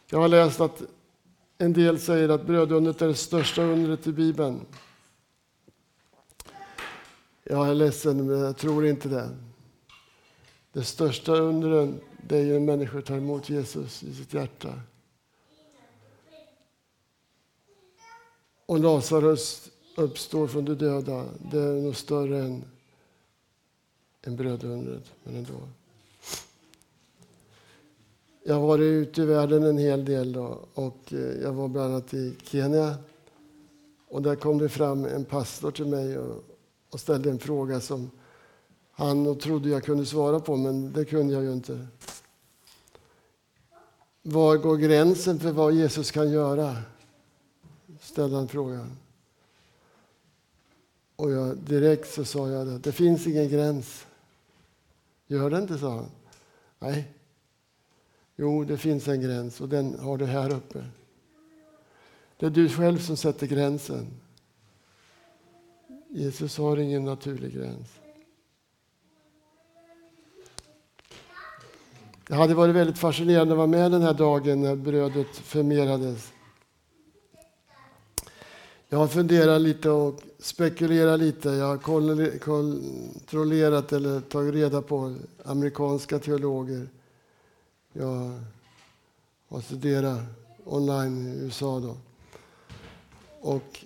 Jag 0.06 0.18
har 0.18 0.28
läst 0.28 0.60
att 0.60 0.82
en 1.58 1.72
del 1.72 1.98
säger 2.00 2.28
att 2.28 2.46
brödundret 2.46 3.02
är 3.02 3.08
det 3.08 3.14
största 3.14 3.62
undret 3.62 4.06
i 4.06 4.12
Bibeln. 4.12 4.60
Jag 7.44 7.68
är 7.68 7.74
ledsen, 7.74 8.26
men 8.26 8.38
jag 8.38 8.56
tror 8.56 8.86
inte 8.86 9.08
det. 9.08 9.36
Det 10.72 10.84
största 10.84 11.32
undret 11.32 11.90
det 12.28 12.36
är 12.36 12.44
ju 12.44 12.52
när 12.52 12.60
människor 12.60 13.00
tar 13.00 13.16
emot 13.16 13.48
Jesus 13.48 14.02
i 14.02 14.14
sitt 14.14 14.34
hjärta. 14.34 14.80
Och 18.66 18.78
Lazarus 18.78 19.70
uppstår 19.96 20.46
från 20.46 20.64
de 20.64 20.74
döda, 20.74 21.24
det 21.50 21.58
är 21.58 21.82
nog 21.82 21.96
större 21.96 22.38
än, 22.38 22.64
än 24.22 24.36
brödundret, 24.36 25.12
men 25.24 25.36
ändå. 25.36 25.68
Jag 28.48 28.54
har 28.54 28.66
varit 28.66 28.82
ute 28.82 29.22
i 29.22 29.24
världen 29.24 29.62
en 29.62 29.78
hel 29.78 30.04
del 30.04 30.32
då, 30.32 30.58
och 30.74 31.12
eh, 31.12 31.18
jag 31.18 31.52
var 31.52 31.68
bland 31.68 31.92
annat 31.92 32.14
i 32.14 32.34
Kenya. 32.42 32.94
Och 34.08 34.22
där 34.22 34.36
kom 34.36 34.58
det 34.58 34.68
fram 34.68 35.04
en 35.04 35.24
pastor 35.24 35.70
till 35.70 35.86
mig 35.86 36.18
och, 36.18 36.44
och 36.90 37.00
ställde 37.00 37.30
en 37.30 37.38
fråga 37.38 37.80
som 37.80 38.10
han 38.90 39.38
trodde 39.38 39.68
jag 39.68 39.84
kunde 39.84 40.06
svara 40.06 40.40
på, 40.40 40.56
men 40.56 40.92
det 40.92 41.04
kunde 41.04 41.34
jag 41.34 41.42
ju 41.42 41.52
inte. 41.52 41.86
Var 44.22 44.56
går 44.56 44.76
gränsen 44.76 45.38
för 45.38 45.52
vad 45.52 45.72
Jesus 45.72 46.10
kan 46.10 46.30
göra? 46.30 46.76
ställde 48.00 48.36
han 48.36 48.48
frågan. 48.48 48.96
Och 51.16 51.30
jag, 51.30 51.56
direkt 51.56 52.14
så 52.14 52.24
sa 52.24 52.48
jag 52.48 52.66
det. 52.66 52.78
Det 52.78 52.92
finns 52.92 53.26
ingen 53.26 53.48
gräns. 53.48 54.06
Gör 55.26 55.50
det 55.50 55.58
inte, 55.58 55.78
sa 55.78 55.90
han. 55.90 56.10
Nej. 56.78 57.15
Jo, 58.36 58.64
det 58.64 58.76
finns 58.76 59.08
en 59.08 59.20
gräns 59.20 59.60
och 59.60 59.68
den 59.68 59.98
har 59.98 60.18
du 60.18 60.24
här 60.26 60.54
uppe. 60.54 60.84
Det 62.36 62.46
är 62.46 62.50
du 62.50 62.68
själv 62.68 62.98
som 62.98 63.16
sätter 63.16 63.46
gränsen. 63.46 64.06
Jesus 66.08 66.58
har 66.58 66.76
ingen 66.76 67.04
naturlig 67.04 67.54
gräns. 67.54 67.88
Det 72.28 72.34
hade 72.34 72.54
varit 72.54 72.74
väldigt 72.74 72.98
fascinerande 72.98 73.54
att 73.54 73.58
vara 73.58 73.66
med 73.66 73.92
den 73.92 74.02
här 74.02 74.14
dagen 74.14 74.62
när 74.62 74.76
brödet 74.76 75.36
förmerades. 75.36 76.32
Jag 78.88 78.98
har 78.98 79.08
funderat 79.08 79.60
lite 79.60 79.90
och 79.90 80.20
spekulerat 80.38 81.20
lite. 81.20 81.48
Jag 81.48 81.66
har 81.66 81.78
kontrollerat 82.38 83.92
eller 83.92 84.20
tagit 84.20 84.54
reda 84.54 84.82
på 84.82 85.14
amerikanska 85.44 86.18
teologer. 86.18 86.88
Jag 87.98 88.40
har 89.48 89.60
studerat 89.60 90.20
online 90.64 91.26
i 91.26 91.38
USA. 91.38 91.80
Då. 91.80 91.96
Och 93.40 93.84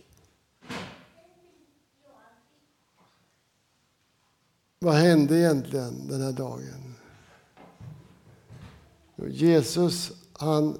vad 4.78 4.94
hände 4.94 5.38
egentligen 5.38 6.08
den 6.08 6.20
här 6.20 6.32
dagen? 6.32 6.94
Jesus 9.16 10.12
han 10.32 10.78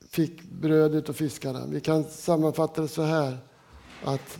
fick 0.00 0.42
brödet 0.42 1.08
och 1.08 1.16
fiskarna. 1.16 1.66
Vi 1.66 1.80
kan 1.80 2.04
sammanfatta 2.04 2.82
det 2.82 2.88
så 2.88 3.02
här 3.02 3.38
att 4.04 4.38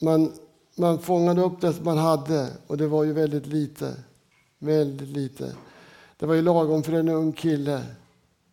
man, 0.00 0.32
man 0.76 0.98
fångade 0.98 1.42
upp 1.42 1.60
det 1.60 1.84
man 1.84 1.98
hade 1.98 2.52
och 2.66 2.76
det 2.76 2.86
var 2.86 3.04
ju 3.04 3.12
väldigt 3.12 3.46
lite. 3.46 3.94
Väldigt 4.58 5.08
lite. 5.08 5.54
Det 6.18 6.26
var 6.26 6.34
ju 6.34 6.42
lagom 6.42 6.82
för 6.82 6.92
en 6.92 7.08
ung 7.08 7.32
kille. 7.32 7.82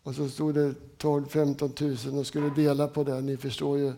Och 0.03 0.15
så 0.15 0.29
stod 0.29 0.55
det 0.55 0.73
12-15 0.97 2.09
000 2.09 2.19
och 2.19 2.27
skulle 2.27 2.49
dela 2.49 2.87
på 2.87 3.03
det. 3.03 3.21
Ni 3.21 3.37
förstår 3.37 3.77
ju. 3.77 3.93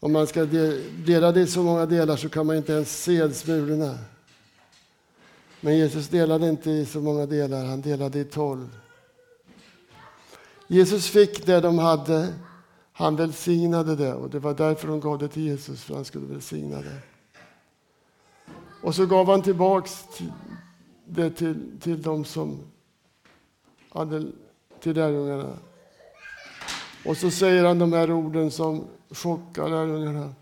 Om 0.00 0.12
man 0.12 0.26
ska 0.26 0.44
dela 1.06 1.32
det 1.32 1.40
i 1.40 1.46
så 1.46 1.62
många 1.62 1.86
delar 1.86 2.16
så 2.16 2.28
kan 2.28 2.46
man 2.46 2.56
inte 2.56 2.72
ens 2.72 3.02
se 3.02 3.34
smulorna. 3.34 3.98
Men 5.60 5.76
Jesus 5.76 6.08
delade 6.08 6.48
inte 6.48 6.70
i 6.70 6.86
så 6.86 7.00
många 7.00 7.26
delar, 7.26 7.64
han 7.64 7.80
delade 7.80 8.18
i 8.18 8.24
tolv. 8.24 8.78
Jesus 10.66 11.06
fick 11.08 11.46
det 11.46 11.60
de 11.60 11.78
hade, 11.78 12.34
han 12.92 13.16
välsignade 13.16 13.96
det 13.96 14.14
och 14.14 14.30
det 14.30 14.38
var 14.38 14.54
därför 14.54 14.88
de 14.88 15.00
gav 15.00 15.18
det 15.18 15.28
till 15.28 15.42
Jesus, 15.42 15.82
för 15.82 15.94
han 15.94 16.04
skulle 16.04 16.26
välsigna 16.26 16.76
det. 16.76 16.98
Och 18.82 18.94
så 18.94 19.06
gav 19.06 19.26
han 19.26 19.42
tillbaks 19.42 20.04
det 21.08 21.30
till, 21.30 21.80
till 21.80 22.02
de 22.02 22.24
som 22.24 22.60
hade, 23.88 24.32
till 24.80 24.96
lärjungarna. 24.96 25.58
Och 27.04 27.16
så 27.16 27.30
säger 27.30 27.64
han 27.64 27.78
de 27.78 27.92
här 27.92 28.10
orden 28.10 28.50
som 28.50 28.84
chockar 29.10 29.68
lärjungarna. 29.68 30.34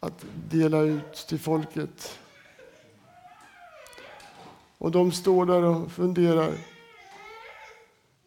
Att 0.00 0.24
dela 0.50 0.80
ut 0.80 1.14
till 1.14 1.38
folket. 1.38 2.18
Och 4.78 4.90
de 4.90 5.12
står 5.12 5.46
där 5.46 5.62
och 5.62 5.92
funderar. 5.92 6.52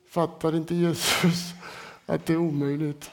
Fattar 0.10 0.56
inte 0.56 0.76
Jesus 0.76 1.54
att 2.06 2.26
det 2.26 2.34
är 2.34 2.38
omöjligt? 2.38 3.12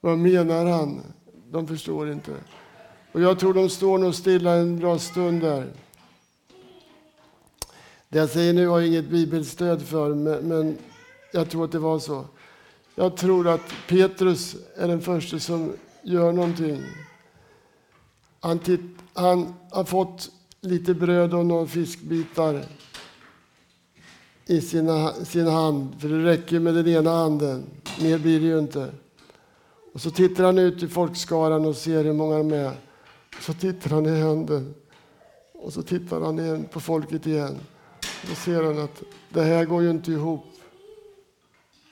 Vad 0.00 0.18
menar 0.18 0.66
han? 0.66 1.02
De 1.50 1.66
förstår 1.66 2.12
inte. 2.12 2.36
Och 3.12 3.20
jag 3.20 3.38
tror 3.38 3.54
de 3.54 3.68
står 3.68 3.98
nog 3.98 4.14
stilla 4.14 4.52
en 4.52 4.78
bra 4.78 4.98
stund 4.98 5.40
där. 5.40 5.72
Det 8.08 8.18
jag 8.18 8.30
säger 8.30 8.52
nu 8.52 8.66
har 8.66 8.78
jag 8.78 8.88
inget 8.88 9.10
bibelstöd 9.10 9.82
för, 9.82 10.14
men 10.42 10.78
jag 11.32 11.50
tror 11.50 11.64
att 11.64 11.72
det 11.72 11.78
var 11.78 11.98
så. 11.98 12.24
Jag 12.94 13.16
tror 13.16 13.48
att 13.48 13.74
Petrus 13.88 14.56
är 14.76 14.88
den 14.88 15.00
första 15.00 15.38
som 15.38 15.72
gör 16.02 16.32
någonting. 16.32 16.82
Han, 18.40 18.58
titt, 18.58 18.80
han 19.12 19.54
har 19.70 19.84
fått 19.84 20.30
lite 20.60 20.94
bröd 20.94 21.34
och 21.34 21.46
några 21.46 21.66
fiskbitar 21.66 22.64
i 24.46 24.60
sina, 24.60 25.12
sin 25.12 25.46
hand, 25.46 26.00
för 26.00 26.08
det 26.08 26.24
räcker 26.24 26.60
med 26.60 26.74
den 26.74 26.88
ena 26.88 27.10
handen. 27.10 27.66
Mer 28.00 28.18
blir 28.18 28.40
det 28.40 28.46
ju 28.46 28.58
inte. 28.58 28.92
Och 29.92 30.00
så 30.00 30.10
tittar 30.10 30.44
han 30.44 30.58
ut 30.58 30.82
i 30.82 30.88
folkskaran 30.88 31.66
och 31.66 31.76
ser 31.76 32.04
hur 32.04 32.12
många 32.12 32.38
de 32.38 32.52
är. 32.52 32.89
Så 33.40 33.54
tittar 33.54 33.90
han 33.90 34.06
i 34.06 34.16
händen. 34.18 34.74
Och 35.52 35.72
så 35.72 35.82
tittar 35.82 36.20
han 36.20 36.38
igen 36.38 36.68
på 36.72 36.80
folket 36.80 37.26
igen. 37.26 37.58
Då 38.28 38.34
ser 38.34 38.62
han 38.62 38.78
att 38.78 39.02
det 39.28 39.42
här 39.42 39.64
går 39.64 39.82
ju 39.82 39.90
inte 39.90 40.12
ihop. 40.12 40.44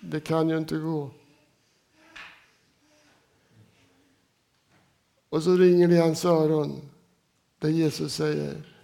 Det 0.00 0.20
kan 0.20 0.48
ju 0.48 0.58
inte 0.58 0.76
gå. 0.76 1.10
Och 5.28 5.42
så 5.42 5.56
ringer 5.56 5.88
det 5.88 5.94
i 5.94 6.00
hans 6.00 6.24
öron 6.24 6.80
där 7.58 7.68
Jesus 7.68 8.14
säger 8.14 8.74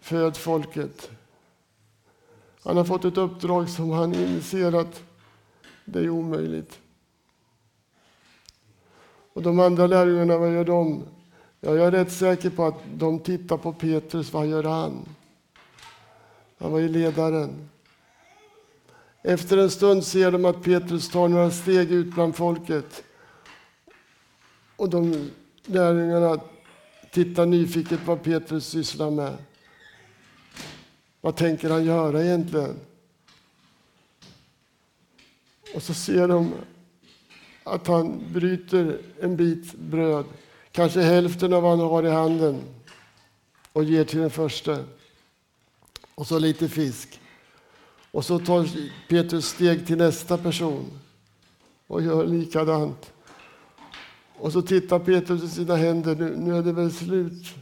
Föd 0.00 0.36
folket. 0.36 1.10
Han 2.62 2.76
har 2.76 2.84
fått 2.84 3.04
ett 3.04 3.16
uppdrag 3.16 3.68
som 3.68 3.90
han 3.90 4.14
inser 4.14 4.72
att 4.72 5.02
det 5.84 5.98
är 5.98 6.08
omöjligt. 6.08 6.80
Och 9.32 9.42
de 9.42 9.60
andra 9.60 9.86
lärjungarna, 9.86 10.38
vad 10.38 10.54
gör 10.54 10.64
de? 10.64 11.04
Ja, 11.64 11.74
jag 11.74 11.86
är 11.86 11.90
rätt 11.90 12.12
säker 12.12 12.50
på 12.50 12.64
att 12.64 12.82
de 12.94 13.18
tittar 13.18 13.56
på 13.56 13.72
Petrus, 13.72 14.32
vad 14.32 14.46
gör 14.46 14.64
han? 14.64 15.08
Han 16.58 16.72
var 16.72 16.78
ju 16.78 16.88
ledaren. 16.88 17.68
Efter 19.22 19.56
en 19.56 19.70
stund 19.70 20.04
ser 20.04 20.30
de 20.30 20.44
att 20.44 20.62
Petrus 20.62 21.10
tar 21.10 21.28
några 21.28 21.50
steg 21.50 21.92
ut 21.92 22.14
bland 22.14 22.36
folket. 22.36 23.04
Och 24.76 24.90
de 24.90 25.30
lärjungarna 25.64 26.40
tittar 27.12 27.46
nyfiket 27.46 28.00
vad 28.06 28.22
Petrus 28.22 28.66
sysslar 28.66 29.10
med. 29.10 29.36
Vad 31.20 31.36
tänker 31.36 31.70
han 31.70 31.84
göra 31.84 32.24
egentligen? 32.24 32.76
Och 35.74 35.82
så 35.82 35.94
ser 35.94 36.28
de 36.28 36.52
att 37.64 37.86
han 37.86 38.32
bryter 38.32 39.00
en 39.20 39.36
bit 39.36 39.74
bröd, 39.74 40.24
kanske 40.72 41.00
hälften 41.00 41.52
av 41.52 41.62
vad 41.62 41.78
han 41.78 41.88
har 41.88 42.02
i 42.02 42.10
handen 42.10 42.60
och 43.72 43.84
ger 43.84 44.04
till 44.04 44.20
den 44.20 44.30
första. 44.30 44.78
Och 46.14 46.26
så 46.26 46.38
lite 46.38 46.68
fisk. 46.68 47.20
Och 48.10 48.24
så 48.24 48.38
tar 48.38 48.68
Petrus 49.08 49.48
steg 49.48 49.86
till 49.86 49.98
nästa 49.98 50.38
person 50.38 50.90
och 51.86 52.02
gör 52.02 52.26
likadant. 52.26 53.12
Och 54.38 54.52
så 54.52 54.62
tittar 54.62 54.98
Petrus 54.98 55.42
i 55.42 55.48
sina 55.48 55.76
händer. 55.76 56.14
Nu, 56.14 56.36
nu 56.36 56.56
är 56.56 56.62
det 56.62 56.72
väl 56.72 56.92
slut 56.92 57.54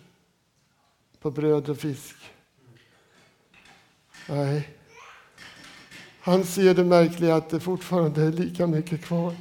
på 1.20 1.30
bröd 1.30 1.68
och 1.68 1.78
fisk. 1.78 2.16
Nej. 4.28 4.68
Han 6.20 6.44
ser 6.44 6.74
det 6.74 6.84
märkliga 6.84 7.36
att 7.36 7.50
det 7.50 7.60
fortfarande 7.60 8.22
är 8.22 8.32
lika 8.32 8.66
mycket 8.66 9.02
kvar. 9.04 9.34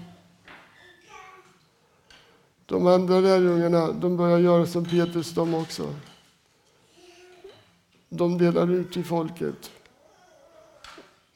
De 2.70 2.88
andra 2.88 3.20
lärjungarna 3.20 3.92
de 3.92 4.18
börjar 4.18 4.40
göra 4.40 4.66
som 4.66 4.86
Petrus 4.86 5.34
de 5.34 5.54
också. 5.54 5.94
De 8.10 8.38
delar 8.38 8.72
ut 8.72 8.92
till 8.94 9.06
folket. 9.06 9.72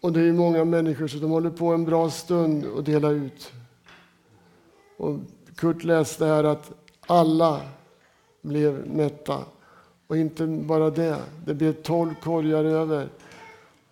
Och 0.01 0.13
det 0.13 0.21
är 0.21 0.33
många 0.33 0.65
människor 0.65 1.07
så 1.07 1.17
de 1.17 1.31
håller 1.31 1.49
på 1.49 1.67
en 1.67 1.85
bra 1.85 2.09
stund 2.09 2.65
och 2.65 2.83
delar 2.83 3.11
ut. 3.11 3.51
Och 4.97 5.19
Kurt 5.55 5.83
läste 5.83 6.25
här 6.25 6.43
att 6.43 6.71
alla 7.07 7.61
blev 8.41 8.87
mätta. 8.87 9.39
Och 10.07 10.17
inte 10.17 10.47
bara 10.47 10.89
det, 10.89 11.17
det 11.45 11.53
blev 11.53 11.73
tolv 11.73 12.13
korgar 12.23 12.63
över. 12.63 13.09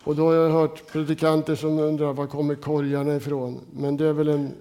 Och 0.04 0.16
då 0.16 0.26
har 0.26 0.34
jag 0.34 0.50
hört 0.50 0.92
predikanter 0.92 1.56
som 1.56 1.80
undrar 1.80 2.14
var 2.14 2.28
kommer 2.28 2.56
korgarna 2.56 3.16
ifrån? 3.16 3.60
Men 3.74 3.98
det 3.98 4.06
är 4.06 4.14
väl 4.14 4.28
en 4.28 4.54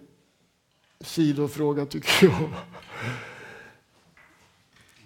sidofråga 1.00 1.87
tycker 1.87 2.26
jag. 2.26 2.50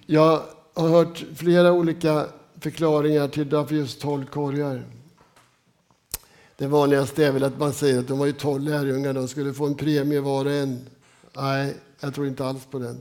Jag 0.06 0.42
har 0.74 0.88
hört 0.88 1.24
flera 1.36 1.72
olika 1.72 2.26
förklaringar 2.60 3.28
till 3.28 3.50
varför 3.50 3.74
just 3.74 4.00
tolv 4.00 4.26
korgar. 4.26 4.84
Det 6.56 6.66
vanligaste 6.66 7.26
är 7.26 7.32
väl 7.32 7.44
att 7.44 7.58
man 7.58 7.72
säger 7.72 7.98
att 7.98 8.08
de 8.08 8.18
var 8.18 8.26
ju 8.26 8.32
tolv 8.32 8.62
lärjungar, 8.62 9.12
de 9.12 9.28
skulle 9.28 9.54
få 9.54 9.66
en 9.66 9.74
premie 9.74 10.20
var 10.20 10.44
och 10.44 10.52
en. 10.52 10.86
Nej, 11.36 11.76
jag 12.00 12.14
tror 12.14 12.26
inte 12.26 12.46
alls 12.46 12.66
på 12.70 12.78
den. 12.78 13.00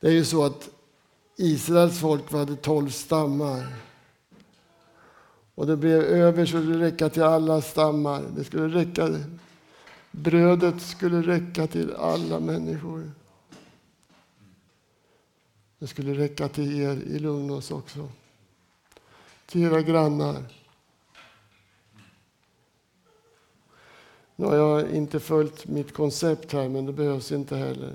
Det 0.00 0.06
är 0.06 0.12
ju 0.12 0.24
så 0.24 0.44
att 0.44 0.68
Israels 1.36 2.00
folk 2.00 2.32
hade 2.32 2.56
tolv 2.56 2.90
stammar. 2.90 3.66
Och 5.54 5.66
det 5.66 5.76
blev 5.76 6.02
över 6.02 6.46
så 6.46 6.56
det 6.56 6.78
räcka 6.78 7.08
till 7.08 7.22
alla 7.22 7.62
stammar. 7.62 8.22
Det 8.36 8.44
skulle 8.44 8.80
räcka, 8.80 9.08
brödet 10.16 10.82
skulle 10.82 11.22
räcka 11.22 11.66
till 11.66 11.94
alla 11.94 12.40
människor. 12.40 13.12
Det 15.78 15.86
skulle 15.86 16.14
räcka 16.14 16.48
till 16.48 16.80
er 16.80 16.96
i 16.96 17.18
Lugnås 17.18 17.70
också. 17.70 18.08
Till 19.46 19.62
era 19.62 19.82
grannar. 19.82 20.44
Nu 24.36 24.46
har 24.46 24.56
jag 24.56 24.90
inte 24.90 25.20
följt 25.20 25.66
mitt 25.66 25.94
koncept 25.94 26.52
här, 26.52 26.68
men 26.68 26.86
det 26.86 26.92
behövs 26.92 27.32
inte 27.32 27.56
heller. 27.56 27.92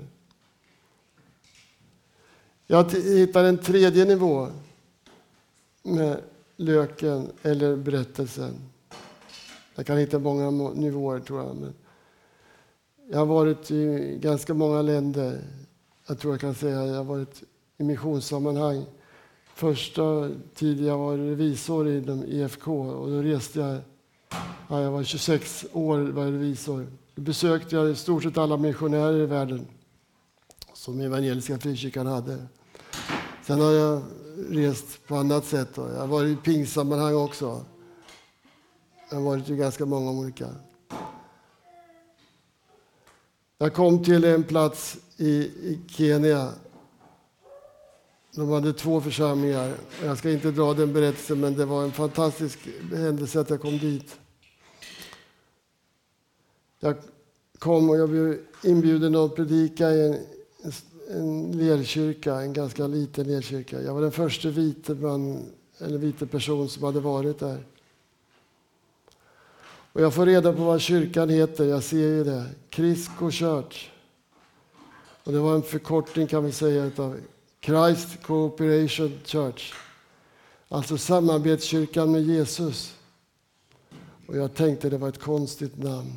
Jag 2.66 2.92
hittar 2.92 3.44
en 3.44 3.58
tredje 3.58 4.04
nivå 4.04 4.48
med 5.82 6.20
löken 6.56 7.32
eller 7.42 7.76
berättelsen. 7.76 8.54
Jag 9.74 9.86
kan 9.86 9.98
hitta 9.98 10.18
många 10.18 10.50
nivåer, 10.70 11.20
tror 11.20 11.40
jag. 11.40 11.56
Men 11.56 11.74
jag 13.10 13.18
har 13.18 13.26
varit 13.26 13.70
i 13.70 14.18
ganska 14.22 14.54
många 14.54 14.82
länder. 14.82 15.40
Jag 16.06 16.18
tror 16.18 16.32
jag 16.32 16.40
kan 16.40 16.54
säga 16.54 16.86
jag 16.86 16.96
har 16.96 17.04
varit 17.04 17.42
i 17.78 17.84
missionssammanhang. 17.84 18.84
Första 19.54 20.30
tiden 20.54 20.86
jag 20.86 20.98
var 20.98 21.16
revisor 21.16 21.88
inom 21.88 22.24
IFK 22.24 22.80
och 22.80 23.10
då 23.10 23.22
reste 23.22 23.60
jag 23.60 23.78
Ja, 24.68 24.80
jag 24.80 24.90
var 24.90 25.04
26 25.04 25.66
år 25.72 25.98
var 25.98 26.24
revisor. 26.24 26.86
Då 27.14 27.22
besökte 27.22 27.76
jag 27.76 27.90
i 27.90 27.94
stort 27.94 28.22
sett 28.22 28.38
alla 28.38 28.56
missionärer 28.56 29.22
i 29.22 29.26
världen 29.26 29.66
som 30.72 31.00
Evangeliska 31.00 31.58
Frikyrkan 31.58 32.06
hade. 32.06 32.46
Sen 33.46 33.60
har 33.60 33.72
jag 33.72 34.02
rest 34.48 35.06
på 35.06 35.16
annat 35.16 35.44
sätt. 35.44 35.68
Då. 35.74 35.88
Jag 35.88 36.00
har 36.00 36.06
varit 36.06 36.38
i 36.38 36.42
pingsammanhang 36.42 37.14
också. 37.14 37.64
Jag 39.10 39.16
har 39.16 39.24
varit 39.24 39.50
i 39.50 39.56
ganska 39.56 39.86
många 39.86 40.10
olika. 40.10 40.48
Jag 43.62 43.74
kom 43.74 44.04
till 44.04 44.24
en 44.24 44.44
plats 44.44 44.98
i, 45.16 45.28
i 45.42 45.80
Kenya. 45.88 46.52
De 48.34 48.48
hade 48.48 48.72
två 48.72 49.00
församlingar. 49.00 49.74
Jag 50.04 50.18
ska 50.18 50.30
inte 50.30 50.50
dra 50.50 50.74
den 50.74 50.92
berättelsen, 50.92 51.40
men 51.40 51.54
det 51.54 51.64
var 51.64 51.84
en 51.84 51.92
fantastisk 51.92 52.58
händelse 52.92 53.40
att 53.40 53.50
jag 53.50 53.60
kom 53.60 53.78
dit. 53.78 54.18
Jag 56.78 56.96
kom 57.58 57.90
och 57.90 57.96
jag 57.96 58.10
blev 58.10 58.38
inbjuden 58.64 59.14
att 59.14 59.36
predika 59.36 59.90
i 59.90 60.06
en, 60.06 60.16
en 61.10 61.52
lerkyrka, 61.52 62.34
en 62.34 62.52
ganska 62.52 62.86
liten 62.86 63.26
lerkyrka. 63.26 63.80
Jag 63.80 63.94
var 63.94 64.00
den 64.02 64.12
första 64.12 64.48
vite, 64.48 64.94
man, 64.94 65.42
eller 65.78 65.98
vite 65.98 66.26
person 66.26 66.68
som 66.68 66.84
hade 66.84 67.00
varit 67.00 67.38
där. 67.38 67.64
Och 69.92 70.00
jag 70.00 70.14
får 70.14 70.26
reda 70.26 70.52
på 70.52 70.64
vad 70.64 70.80
kyrkan 70.80 71.28
heter, 71.28 71.64
jag 71.64 71.82
ser 71.82 71.96
ju 71.96 72.24
det. 72.24 72.46
Crisco 72.70 73.30
Church. 73.30 73.90
Och 75.24 75.32
det 75.32 75.38
var 75.38 75.54
en 75.54 75.62
förkortning 75.62 76.26
kan 76.26 76.44
vi 76.44 76.52
säga 76.52 76.90
av 76.96 77.20
Christ 77.60 78.22
Cooperation 78.22 79.20
Church. 79.24 79.74
Alltså 80.68 80.98
samarbetskyrkan 80.98 82.12
med 82.12 82.22
Jesus. 82.22 82.96
Och 84.26 84.36
jag 84.36 84.54
tänkte 84.54 84.90
det 84.90 84.98
var 84.98 85.08
ett 85.08 85.20
konstigt 85.20 85.82
namn. 85.82 86.12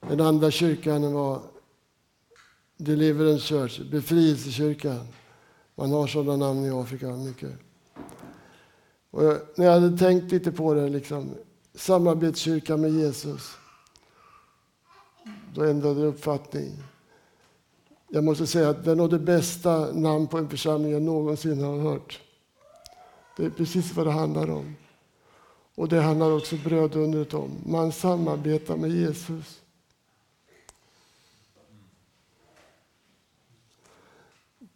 Den 0.00 0.20
andra 0.20 0.50
kyrkan 0.50 1.12
var 1.12 1.40
Deliverance 2.76 3.46
Church, 3.46 3.80
befrielsekyrkan. 3.90 5.08
Man 5.74 5.90
har 5.90 6.06
sådana 6.06 6.36
namn 6.36 6.64
i 6.64 6.70
Afrika 6.70 7.08
mycket. 7.08 7.52
Och 9.10 9.22
när 9.56 9.66
jag 9.66 9.72
hade 9.72 9.98
tänkt 9.98 10.32
lite 10.32 10.52
på 10.52 10.74
det, 10.74 10.88
liksom, 10.88 11.34
samarbetskyrka 11.76 12.76
med 12.76 12.90
Jesus, 12.90 13.56
då 15.54 15.64
ändrade 15.64 16.00
jag 16.00 16.08
uppfattning. 16.08 16.72
Jag 18.08 18.24
måste 18.24 18.46
säga 18.46 18.68
att 18.68 18.84
det 18.84 18.90
är 18.90 18.96
nog 18.96 19.10
det 19.10 19.18
bästa 19.18 19.92
namn 19.92 20.26
på 20.26 20.38
en 20.38 20.48
församling 20.48 20.92
jag 20.92 21.02
någonsin 21.02 21.62
har 21.62 21.78
hört. 21.78 22.20
Det 23.36 23.44
är 23.44 23.50
precis 23.50 23.94
vad 23.94 24.06
det 24.06 24.12
handlar 24.12 24.50
om. 24.50 24.76
Och 25.74 25.88
det 25.88 26.00
handlar 26.00 26.30
också 26.30 26.56
brödundret 26.56 27.34
om. 27.34 27.50
Man 27.66 27.92
samarbetar 27.92 28.76
med 28.76 28.90
Jesus. 28.90 29.62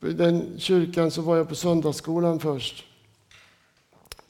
I 0.03 0.13
den 0.13 0.59
kyrkan 0.59 1.11
så 1.11 1.23
var 1.23 1.37
jag 1.37 1.49
på 1.49 1.55
söndagsskolan 1.55 2.41
först. 2.41 2.90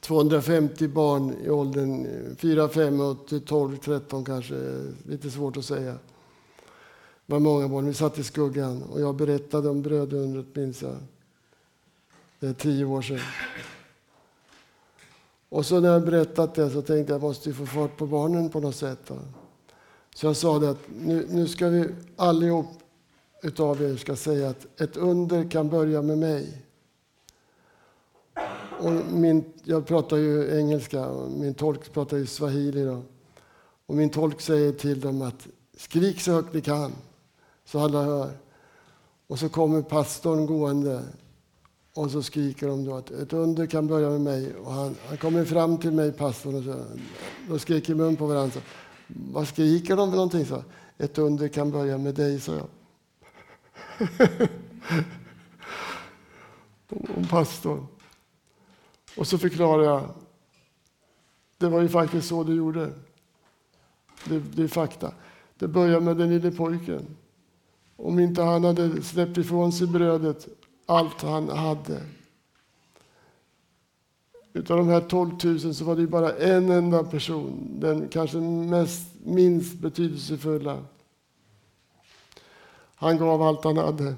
250 0.01 0.89
barn 0.89 1.35
i 1.45 1.51
åldern 1.51 2.07
4, 2.39 2.69
5 2.69 3.01
och 3.01 3.27
till 3.27 3.41
12, 3.41 3.77
13 3.77 4.25
kanske. 4.25 4.55
Lite 5.07 5.31
svårt 5.31 5.57
att 5.57 5.65
säga. 5.65 5.93
Det 7.27 7.33
var 7.33 7.41
många 7.41 7.69
barn. 7.69 7.87
Vi 7.87 7.95
satt 7.95 8.19
i 8.19 8.25
skuggan 8.25 8.83
och 8.83 9.01
jag 9.01 9.15
berättade 9.15 9.69
om 9.69 9.83
brödundret, 9.83 10.57
minns 10.57 10.83
jag. 10.83 10.97
Det 12.41 12.47
är 12.47 12.53
tio 12.53 12.85
år 12.85 13.03
sedan. 13.03 13.21
Och 15.49 15.67
så 15.67 15.81
när 15.81 15.89
jag 15.89 16.05
berättat 16.05 16.55
det 16.55 16.71
så 16.71 16.83
tänkte 16.83 16.93
jag 16.95 17.03
att 17.03 17.09
jag 17.09 17.23
måste 17.23 17.53
få 17.53 17.67
fart 17.67 17.97
på 17.97 18.07
barnen 18.07 18.51
på 18.51 18.61
något 18.61 18.77
sätt. 18.77 19.11
Så 20.15 20.27
jag 20.27 20.37
sa 20.37 20.59
det 20.59 20.71
att 20.71 20.81
nu, 21.01 21.27
nu 21.31 21.49
ska 21.49 21.69
vi 21.69 21.89
allihop 22.17 22.67
utav 23.43 23.83
er 23.83 23.97
ska 23.97 24.17
säga 24.17 24.49
att 24.51 24.81
ett 24.81 24.97
under 24.97 25.51
kan 25.51 25.69
börja 25.69 26.03
med 26.03 26.19
mig. 26.19 26.63
Och 28.81 28.93
min, 29.13 29.45
jag 29.65 29.87
pratar 29.87 30.17
ju 30.17 30.59
engelska 30.59 31.07
och 31.07 31.31
min 31.31 31.55
tolk 31.55 31.93
pratar 31.93 32.17
ju 32.17 32.27
swahili. 32.27 32.85
Då. 32.85 33.03
Och 33.87 33.95
min 33.95 34.11
tolk 34.11 34.41
säger 34.41 34.73
till 34.73 35.01
dem 35.01 35.23
att 35.23 35.47
skrik 35.77 36.21
så 36.21 36.33
högt 36.33 36.55
ni 36.55 36.61
kan 36.61 36.93
så 37.65 37.79
alla 37.79 38.03
hör. 38.03 38.31
Och 39.27 39.39
så 39.39 39.49
kommer 39.49 39.83
pastorn 39.83 40.47
gående 40.47 41.03
och 41.95 42.11
så 42.11 42.23
skriker 42.23 42.69
de 42.69 42.85
då 42.85 42.95
att 42.95 43.11
ett 43.11 43.33
under 43.33 43.67
kan 43.67 43.87
börja 43.87 44.11
med 44.11 44.21
mig. 44.21 44.55
Och 44.55 44.73
han, 44.73 44.97
han 45.09 45.17
kommer 45.17 45.45
fram 45.45 45.79
till 45.79 45.93
mig, 45.93 46.13
pastorn, 46.13 46.55
och 46.55 46.65
så, 46.65 46.75
då 47.49 47.59
skriker 47.59 47.95
mun 47.95 48.17
på 48.17 48.27
varandra. 48.27 48.53
Så, 48.53 48.61
Vad 49.07 49.49
skriker 49.49 49.97
de 49.97 50.11
för 50.11 50.17
någonting? 50.17 50.47
Så, 50.47 50.65
ett 50.99 51.19
under 51.19 51.49
kan 51.49 51.71
börja 51.71 51.99
med 51.99 52.15
dig, 52.15 52.41
sa 52.41 52.53
jag. 52.53 52.69
Och 57.19 57.29
pastorn. 57.31 57.87
Och 59.17 59.27
så 59.27 59.39
förklarar 59.39 59.85
jag. 59.85 60.09
Det 61.59 61.69
var 61.69 61.81
ju 61.81 61.89
faktiskt 61.89 62.29
så 62.29 62.45
du 62.45 62.55
gjorde. 62.55 62.93
Det, 64.25 64.39
det 64.39 64.63
är 64.63 64.69
fakta. 64.69 65.13
Det 65.59 65.69
börjar 65.69 66.01
med 66.01 66.17
den 66.17 66.31
lille 66.31 66.51
pojken. 66.51 67.07
Om 67.97 68.19
inte 68.19 68.43
han 68.43 68.65
hade 68.65 69.03
släppt 69.03 69.39
ifrån 69.39 69.73
sig 69.73 69.87
brödet, 69.87 70.49
allt 70.87 71.23
han 71.23 71.49
hade. 71.49 72.03
Utav 74.53 74.77
de 74.77 74.89
här 74.89 75.01
12 75.01 75.31
000 75.45 75.75
så 75.75 75.85
var 75.85 75.97
det 75.97 76.07
bara 76.07 76.37
en 76.37 76.71
enda 76.71 77.05
person, 77.05 77.81
den 77.81 78.09
kanske 78.09 78.37
mest, 78.37 79.09
minst 79.25 79.75
betydelsefulla. 79.75 80.85
Han 82.95 83.19
gav 83.19 83.43
allt 83.43 83.65
han 83.65 83.77
hade. 83.77 84.15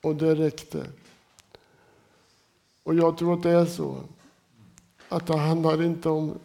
Och 0.00 0.16
det 0.16 0.34
räckte. 0.34 0.86
Och 2.84 2.94
jag 2.94 3.18
tror 3.18 3.34
att 3.34 3.42
det 3.42 3.50
är 3.50 3.66
så. 3.66 3.96
Att 5.08 5.26
det 5.26 5.36
handlar 5.36 5.82
inte 5.82 6.08
om 6.08 6.38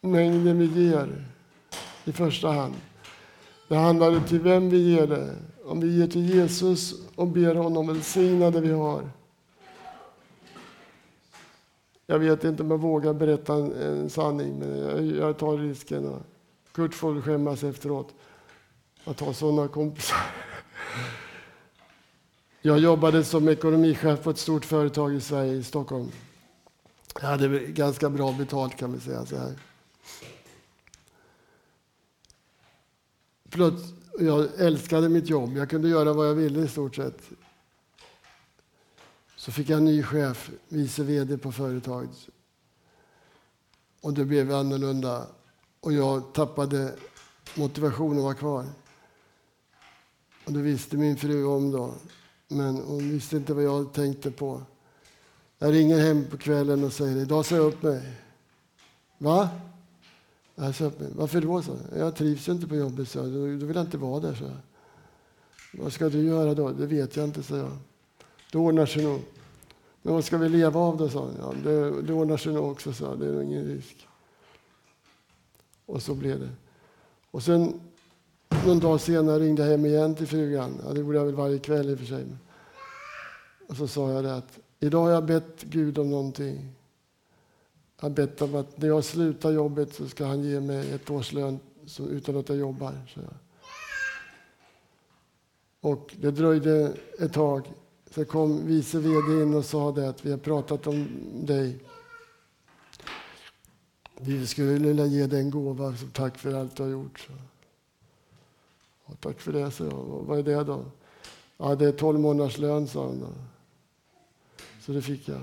mängden 0.00 0.58
vi 0.58 0.88
ger 0.88 1.24
i 2.04 2.12
första 2.12 2.48
hand. 2.48 2.74
Det 3.68 3.76
handlar 3.76 4.16
om 4.16 4.24
till 4.24 4.40
vem 4.40 4.70
vi 4.70 4.94
ger 4.94 5.06
det. 5.06 5.36
Om 5.64 5.80
vi 5.80 5.98
ger 5.98 6.06
till 6.06 6.34
Jesus 6.34 6.94
och 7.14 7.26
ber 7.26 7.54
honom 7.54 7.86
välsigna 7.86 8.50
det 8.50 8.60
vi 8.60 8.72
har. 8.72 9.10
Jag 12.06 12.18
vet 12.18 12.44
inte 12.44 12.62
om 12.62 12.70
jag 12.70 12.78
vågar 12.78 13.12
berätta 13.12 13.54
en, 13.54 13.72
en 13.72 14.10
sanning, 14.10 14.58
men 14.58 14.78
jag, 14.78 15.04
jag 15.04 15.38
tar 15.38 15.58
risken. 15.58 16.14
Kurt 16.72 16.94
får 16.94 17.20
skämmas 17.20 17.62
efteråt 17.64 18.14
att 19.04 19.20
ha 19.20 19.34
sådana 19.34 19.68
kompisar. 19.68 20.18
Jag 22.64 22.78
jobbade 22.78 23.24
som 23.24 23.48
ekonomichef 23.48 24.22
på 24.22 24.30
ett 24.30 24.38
stort 24.38 24.64
företag 24.64 25.14
i 25.14 25.20
Sverige, 25.20 25.52
i 25.52 25.64
Stockholm. 25.64 26.10
Jag 27.20 27.28
hade 27.28 27.58
ganska 27.58 28.10
bra 28.10 28.32
betalt 28.32 28.76
kan 28.76 28.92
vi 28.92 29.00
säga. 29.00 29.26
Så 29.26 29.36
här. 29.36 29.54
Plöts, 33.48 33.82
jag 34.18 34.60
älskade 34.60 35.08
mitt 35.08 35.28
jobb. 35.28 35.56
Jag 35.56 35.70
kunde 35.70 35.88
göra 35.88 36.12
vad 36.12 36.28
jag 36.28 36.34
ville 36.34 36.60
i 36.60 36.68
stort 36.68 36.96
sett. 36.96 37.22
Så 39.36 39.52
fick 39.52 39.68
jag 39.68 39.76
en 39.76 39.84
ny 39.84 40.02
chef, 40.02 40.50
vice 40.68 41.02
vd 41.02 41.38
på 41.38 41.52
företaget. 41.52 42.28
Och 44.00 44.14
det 44.14 44.24
blev 44.24 44.54
annorlunda. 44.54 45.26
Och 45.80 45.92
jag 45.92 46.32
tappade 46.32 46.94
motivationen 47.54 48.18
att 48.18 48.24
vara 48.24 48.34
kvar. 48.34 48.66
Och 50.44 50.52
det 50.52 50.62
visste 50.62 50.96
min 50.96 51.16
fru 51.16 51.44
om 51.44 51.70
då. 51.70 51.94
Men 52.52 52.76
hon 52.76 53.10
visste 53.10 53.36
inte 53.36 53.54
vad 53.54 53.64
jag 53.64 53.92
tänkte 53.92 54.30
på. 54.30 54.62
Jag 55.58 55.72
ringer 55.72 55.98
hem 55.98 56.24
på 56.30 56.38
kvällen 56.38 56.84
och 56.84 56.92
säger 56.92 57.16
idag 57.16 57.46
sa 57.46 57.56
jag 57.56 57.66
upp 57.66 57.82
mig. 57.82 58.02
Va? 59.18 59.48
Jag 60.54 60.74
sa 60.74 60.84
upp 60.84 61.00
mig. 61.00 61.08
Varför 61.14 61.40
då? 61.40 61.62
Så? 61.62 61.76
Jag 61.96 62.16
trivs 62.16 62.48
inte 62.48 62.66
på 62.66 62.76
jobbet, 62.76 63.08
så. 63.08 63.22
Då, 63.22 63.40
vill 63.40 63.76
jag 63.76 63.84
inte 63.84 63.98
vara 63.98 64.20
där. 64.20 64.34
Så. 64.34 64.50
Vad 65.72 65.92
ska 65.92 66.08
du 66.08 66.22
göra 66.22 66.54
då? 66.54 66.70
Det 66.70 66.86
vet 66.86 67.16
jag 67.16 67.24
inte, 67.24 67.42
sa 67.42 67.56
jag. 67.56 67.72
Det 68.52 68.58
ordnar 68.58 68.86
sig 68.86 69.04
nog. 69.04 69.20
Men 70.02 70.14
vad 70.14 70.24
ska 70.24 70.38
vi 70.38 70.48
leva 70.48 70.80
av 70.80 70.96
då? 70.96 71.08
sa 71.08 71.28
ja, 71.38 71.54
det, 71.64 72.02
det 72.02 72.12
ordnar 72.12 72.36
sig 72.36 72.52
nog 72.52 72.70
också, 72.70 72.92
sa 72.92 73.16
Det 73.16 73.26
är 73.26 73.42
ingen 73.42 73.64
risk. 73.64 74.08
Och 75.86 76.02
så 76.02 76.14
blev 76.14 76.40
det. 76.40 76.50
Och 77.30 77.42
sen 77.42 77.80
någon 78.66 78.80
dag 78.80 79.00
senare 79.00 79.38
ringde 79.38 79.62
jag 79.62 79.70
hem 79.70 79.86
igen 79.86 80.14
till 80.14 80.26
frugan. 80.26 80.80
Ja, 80.86 80.92
det 80.92 81.00
gjorde 81.00 81.18
jag 81.18 81.24
väl 81.24 81.34
varje 81.34 81.58
kväll 81.58 81.90
i 81.90 81.94
och 81.94 81.98
för 81.98 82.06
sig. 82.06 82.24
Och 83.72 83.78
så 83.78 83.88
sa 83.88 84.10
jag 84.10 84.24
det 84.24 84.34
att 84.34 84.58
idag 84.80 85.02
har 85.02 85.10
jag 85.10 85.24
bett 85.24 85.62
Gud 85.62 85.98
om 85.98 86.10
någonting. 86.10 86.68
Jag 87.96 88.04
har 88.04 88.10
bett 88.10 88.42
om 88.42 88.54
att 88.54 88.78
när 88.78 88.88
jag 88.88 89.04
slutar 89.04 89.50
jobbet 89.50 89.94
så 89.94 90.08
ska 90.08 90.26
han 90.26 90.42
ge 90.42 90.60
mig 90.60 90.90
ett 90.90 91.10
års 91.10 91.32
lön 91.32 91.58
utan 92.10 92.36
att 92.36 92.48
jag 92.48 92.58
jobbar. 92.58 92.92
Så 93.14 93.20
jag. 93.20 93.34
Och 95.80 96.14
det 96.20 96.30
dröjde 96.30 96.96
ett 97.18 97.32
tag. 97.32 97.72
Så 98.10 98.24
kom 98.24 98.66
vice 98.66 98.98
vd 98.98 99.42
in 99.42 99.54
och 99.54 99.64
sa 99.64 99.92
det 99.92 100.08
att 100.08 100.24
vi 100.24 100.30
har 100.30 100.38
pratat 100.38 100.86
om 100.86 101.08
dig. 101.34 101.78
Vi 104.20 104.46
skulle 104.46 104.72
vilja 104.72 105.06
ge 105.06 105.26
dig 105.26 105.40
en 105.40 105.50
gåva 105.50 105.96
som 105.96 106.10
tack 106.10 106.38
för 106.38 106.54
allt 106.54 106.76
du 106.76 106.82
har 106.82 106.90
gjort. 106.90 107.20
Så. 107.20 107.32
Ja, 109.06 109.14
tack 109.20 109.40
för 109.40 109.52
det, 109.52 109.70
så 109.70 109.84
jag. 109.84 110.24
Vad 110.26 110.38
är 110.38 110.42
det 110.42 110.64
då? 110.64 110.84
Ja, 111.56 111.74
det 111.74 111.86
är 111.86 111.92
12 111.92 112.20
månaders 112.20 112.58
lön, 112.58 112.88
sa 112.88 113.06
han. 113.06 113.24
Så 114.82 114.92
det 114.92 115.02
fick 115.02 115.28
jag. 115.28 115.40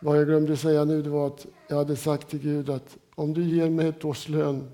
Vad 0.00 0.18
jag 0.18 0.26
glömde 0.26 0.56
säga 0.56 0.84
nu 0.84 1.02
det 1.02 1.10
var 1.10 1.26
att 1.26 1.46
jag 1.68 1.76
hade 1.76 1.96
sagt 1.96 2.28
till 2.28 2.38
Gud 2.38 2.70
att 2.70 2.98
om 3.14 3.34
du 3.34 3.44
ger 3.44 3.70
mig 3.70 3.88
ett 3.88 4.04
års 4.04 4.28
lön 4.28 4.70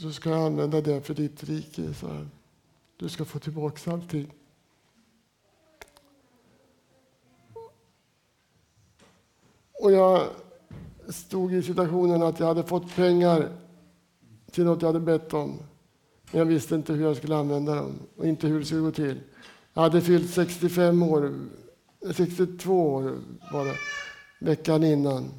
så 0.00 0.12
ska 0.12 0.30
jag 0.30 0.46
använda 0.46 0.80
det 0.80 1.00
för 1.00 1.14
ditt 1.14 1.44
rike. 1.44 1.94
Så 1.94 2.06
här. 2.06 2.28
Du 2.96 3.08
ska 3.08 3.24
få 3.24 3.38
tillbaka 3.38 3.92
allting. 3.92 4.32
Och 9.72 9.92
jag 9.92 10.28
stod 11.08 11.52
i 11.54 11.62
situationen 11.62 12.22
att 12.22 12.40
jag 12.40 12.46
hade 12.46 12.62
fått 12.62 12.94
pengar 12.94 13.52
till 14.50 14.64
något 14.64 14.82
jag 14.82 14.88
hade 14.88 15.00
bett 15.00 15.34
om. 15.34 15.58
Men 16.30 16.38
jag 16.38 16.46
visste 16.46 16.74
inte 16.74 16.92
hur 16.92 17.04
jag 17.04 17.16
skulle 17.16 17.36
använda 17.36 17.74
dem 17.74 17.98
och 18.16 18.26
inte 18.26 18.46
hur 18.46 18.58
det 18.58 18.66
skulle 18.66 18.80
gå 18.80 18.90
till. 18.90 19.20
Jag 19.74 19.82
hade 19.82 20.00
fyllt 20.00 20.30
65 20.30 21.02
år, 21.02 21.34
eh, 22.06 22.12
62 22.12 22.94
år 22.94 23.18
var 23.52 23.64
det, 23.64 23.76
veckan 24.38 24.84
innan. 24.84 25.30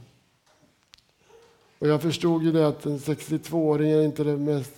Och 1.80 1.88
jag 1.88 2.02
förstod 2.02 2.43
ju 2.43 2.52
det 2.52 2.67
att 2.67 2.86
en 2.86 2.99
62-åring 2.99 3.91
är 3.91 4.02
inte 4.02 4.23
det 4.23 4.38
mest, 4.38 4.73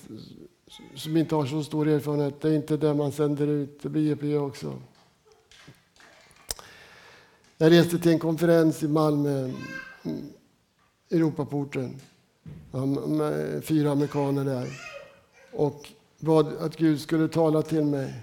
som 0.95 1.17
inte 1.17 1.35
har 1.35 1.45
så 1.45 1.63
stor 1.63 1.87
erfarenhet, 1.87 2.41
det 2.41 2.49
är 2.49 2.53
inte 2.53 2.77
det 2.77 2.93
man 2.93 3.11
sänder 3.11 3.47
ut, 3.47 3.79
det 3.81 3.89
blir 3.89 4.15
BP 4.15 4.37
också. 4.37 4.81
Jag 7.57 7.71
reste 7.71 7.99
till 7.99 8.11
en 8.11 8.19
konferens 8.19 8.83
i 8.83 8.87
Malmö 8.87 9.51
mm, 10.03 10.29
Europaporten. 11.11 12.01
Med 13.07 13.63
fyra 13.63 13.91
amerikaner 13.91 14.45
där. 14.45 14.67
Och 15.51 15.91
bad 16.21 16.57
att 16.59 16.77
Gud 16.77 17.01
skulle 17.01 17.27
tala 17.27 17.61
till 17.61 17.85
mig. 17.85 18.13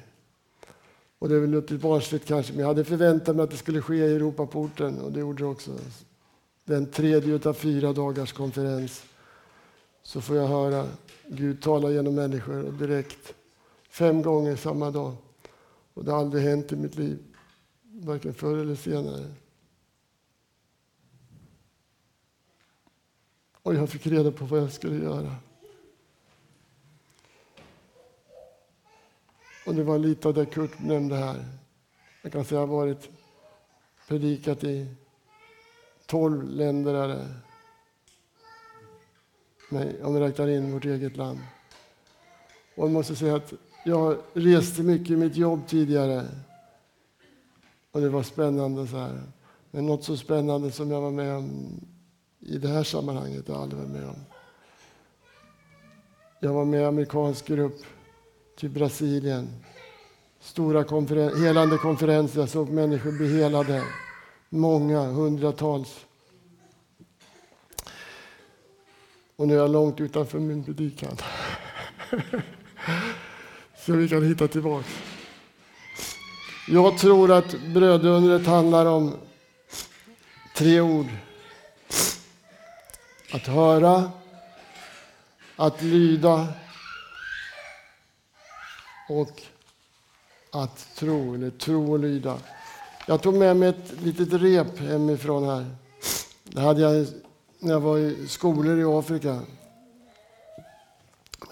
Och 1.18 1.28
det 1.28 1.36
är 1.36 1.40
väl 1.40 1.50
lite 1.50 1.74
barnsligt 1.74 2.26
kanske, 2.26 2.52
men 2.52 2.60
jag 2.60 2.66
hade 2.66 2.84
förväntat 2.84 3.36
mig 3.36 3.44
att 3.44 3.50
det 3.50 3.56
skulle 3.56 3.82
ske 3.82 3.96
i 3.96 4.14
Europaporten 4.14 5.00
och 5.00 5.12
det 5.12 5.20
gjorde 5.20 5.42
det 5.42 5.48
också. 5.48 5.70
Den 6.64 6.86
tredje 6.86 7.48
av 7.48 7.54
fyra 7.54 7.92
dagars 7.92 8.32
konferens 8.32 9.04
så 10.02 10.20
får 10.20 10.36
jag 10.36 10.48
höra 10.48 10.88
Gud 11.26 11.62
tala 11.62 11.90
genom 11.90 12.14
människor 12.14 12.64
och 12.64 12.72
direkt 12.72 13.34
fem 13.88 14.22
gånger 14.22 14.56
samma 14.56 14.90
dag. 14.90 15.16
Och 15.94 16.04
det 16.04 16.10
har 16.10 16.18
aldrig 16.18 16.44
hänt 16.44 16.72
i 16.72 16.76
mitt 16.76 16.96
liv, 16.96 17.18
varken 17.82 18.34
förr 18.34 18.56
eller 18.56 18.74
senare. 18.74 19.24
Och 23.62 23.74
jag 23.74 23.88
fick 23.88 24.06
reda 24.06 24.32
på 24.32 24.44
vad 24.44 24.60
jag 24.60 24.72
skulle 24.72 25.04
göra. 25.04 25.34
Det 29.76 29.82
var 29.82 29.98
lite 29.98 30.28
av 30.28 30.34
det 30.34 30.46
Kurt 30.46 30.78
nämnde 30.78 31.16
här. 31.16 31.44
Jag 32.22 32.32
kan 32.32 32.44
säga 32.44 32.62
att 32.62 32.68
jag 32.68 32.76
har 32.76 32.86
varit 32.86 33.08
predikat 34.08 34.64
i 34.64 34.94
tolv 36.06 36.44
länder, 36.44 36.94
är 36.94 37.08
det. 37.08 37.34
Nej, 39.70 40.02
om 40.02 40.14
vi 40.14 40.20
räknar 40.20 40.48
in 40.48 40.72
vårt 40.72 40.84
eget 40.84 41.16
land. 41.16 41.38
Och 42.74 42.84
jag 42.84 42.90
måste 42.90 43.16
säga 43.16 43.36
att 43.36 43.52
jag 43.84 44.16
reste 44.32 44.82
mycket 44.82 45.10
i 45.10 45.16
mitt 45.16 45.36
jobb 45.36 45.60
tidigare. 45.66 46.26
Och 47.90 48.00
det 48.00 48.08
var 48.08 48.22
spännande. 48.22 48.86
så 48.86 48.96
här. 48.96 49.22
Men 49.70 49.86
något 49.86 50.04
så 50.04 50.16
spännande 50.16 50.70
som 50.70 50.90
jag 50.90 51.00
var 51.00 51.10
med 51.10 51.36
om 51.36 51.80
i 52.38 52.58
det 52.58 52.68
här 52.68 52.84
sammanhanget 52.84 53.48
har 53.48 53.54
jag 53.54 53.62
aldrig 53.62 53.82
varit 53.82 53.92
med 53.92 54.08
om. 54.08 54.24
Jag 56.40 56.52
var 56.52 56.64
med 56.64 56.80
i 56.80 56.82
en 56.82 56.88
amerikansk 56.88 57.46
grupp 57.46 57.82
till 58.58 58.70
Brasilien. 58.70 59.48
Stora 60.40 60.84
konferen 60.84 61.42
helande 61.42 61.78
konferenser. 61.78 62.40
Jag 62.40 62.48
såg 62.48 62.68
människor 62.68 63.12
bli 63.12 63.38
helade. 63.38 63.84
Många, 64.48 65.02
hundratals. 65.02 66.06
Och 69.36 69.48
nu 69.48 69.54
är 69.54 69.58
jag 69.58 69.70
långt 69.70 70.00
utanför 70.00 70.38
min 70.38 70.64
predikan. 70.64 71.16
Så 73.86 73.92
vi 73.92 74.08
kan 74.08 74.22
hitta 74.22 74.48
tillbaka. 74.48 74.88
Jag 76.68 76.98
tror 76.98 77.32
att 77.32 77.60
brödundret 77.74 78.46
handlar 78.46 78.86
om 78.86 79.14
tre 80.56 80.80
ord. 80.80 81.06
Att 83.32 83.46
höra, 83.46 84.10
att 85.56 85.82
lyda 85.82 86.48
och 89.08 89.42
att 90.50 90.88
tro, 90.96 91.34
eller 91.34 91.50
tro 91.50 91.92
och 91.92 91.98
lyda. 91.98 92.38
Jag 93.06 93.22
tog 93.22 93.34
med 93.34 93.56
mig 93.56 93.68
ett 93.68 94.02
litet 94.02 94.32
rep 94.32 94.78
hemifrån 94.78 95.44
här. 95.44 95.66
Det 96.44 96.60
hade 96.60 96.80
jag 96.80 97.06
när 97.58 97.72
jag 97.72 97.80
var 97.80 97.98
i 97.98 98.28
skolor 98.28 98.78
i 98.78 98.84
Afrika. 98.84 99.40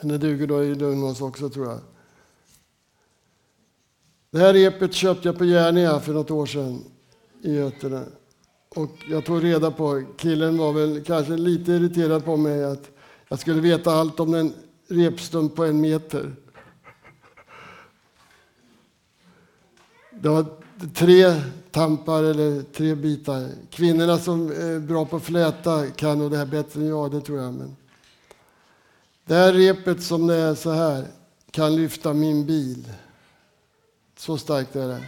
Men 0.01 0.09
det 0.09 0.19
duger 0.19 0.47
då 0.47 0.65
i 0.65 0.75
Lugnås 0.75 1.21
också 1.21 1.49
tror 1.49 1.67
jag. 1.67 1.81
Det 4.31 4.39
här 4.39 4.53
repet 4.53 4.95
köpte 4.95 5.29
jag 5.29 5.39
på 5.39 5.45
Järnia 5.45 6.01
för 6.01 6.13
något 6.13 6.31
år 6.31 6.47
sedan 6.47 6.85
i 7.43 7.55
Götene. 7.55 8.05
Och 8.69 8.91
jag 9.09 9.25
tog 9.25 9.45
reda 9.45 9.71
på, 9.71 10.05
killen 10.17 10.59
var 10.59 10.73
väl 10.73 11.05
kanske 11.05 11.37
lite 11.37 11.73
irriterad 11.73 12.25
på 12.25 12.37
mig 12.37 12.65
att 12.65 12.91
jag 13.29 13.39
skulle 13.39 13.61
veta 13.61 13.93
allt 13.93 14.21
om 14.21 14.35
en 14.35 14.55
repstump 14.89 15.55
på 15.55 15.65
en 15.65 15.81
meter. 15.81 16.37
Det 20.21 20.29
var 20.29 20.47
tre 20.95 21.43
tampar 21.71 22.23
eller 22.23 22.63
tre 22.63 22.95
bitar. 22.95 23.49
Kvinnorna 23.71 24.19
som 24.19 24.49
är 24.49 24.79
bra 24.79 25.05
på 25.05 25.17
att 25.17 25.23
fläta 25.23 25.91
kan 25.91 26.19
nog 26.19 26.31
det 26.31 26.37
här 26.37 26.47
bättre 26.47 26.81
än 26.81 26.87
jag, 26.87 27.11
det 27.11 27.21
tror 27.21 27.39
jag. 27.43 27.55
Men 27.55 27.77
det 29.25 29.35
här 29.35 29.53
repet 29.53 30.03
som 30.03 30.27
det 30.27 30.35
är 30.35 30.55
så 30.55 30.71
här 30.71 31.07
kan 31.51 31.77
lyfta 31.77 32.13
min 32.13 32.47
bil. 32.47 32.93
Så 34.17 34.39
starkt 34.39 34.77
är 34.77 34.89
det. 34.89 35.03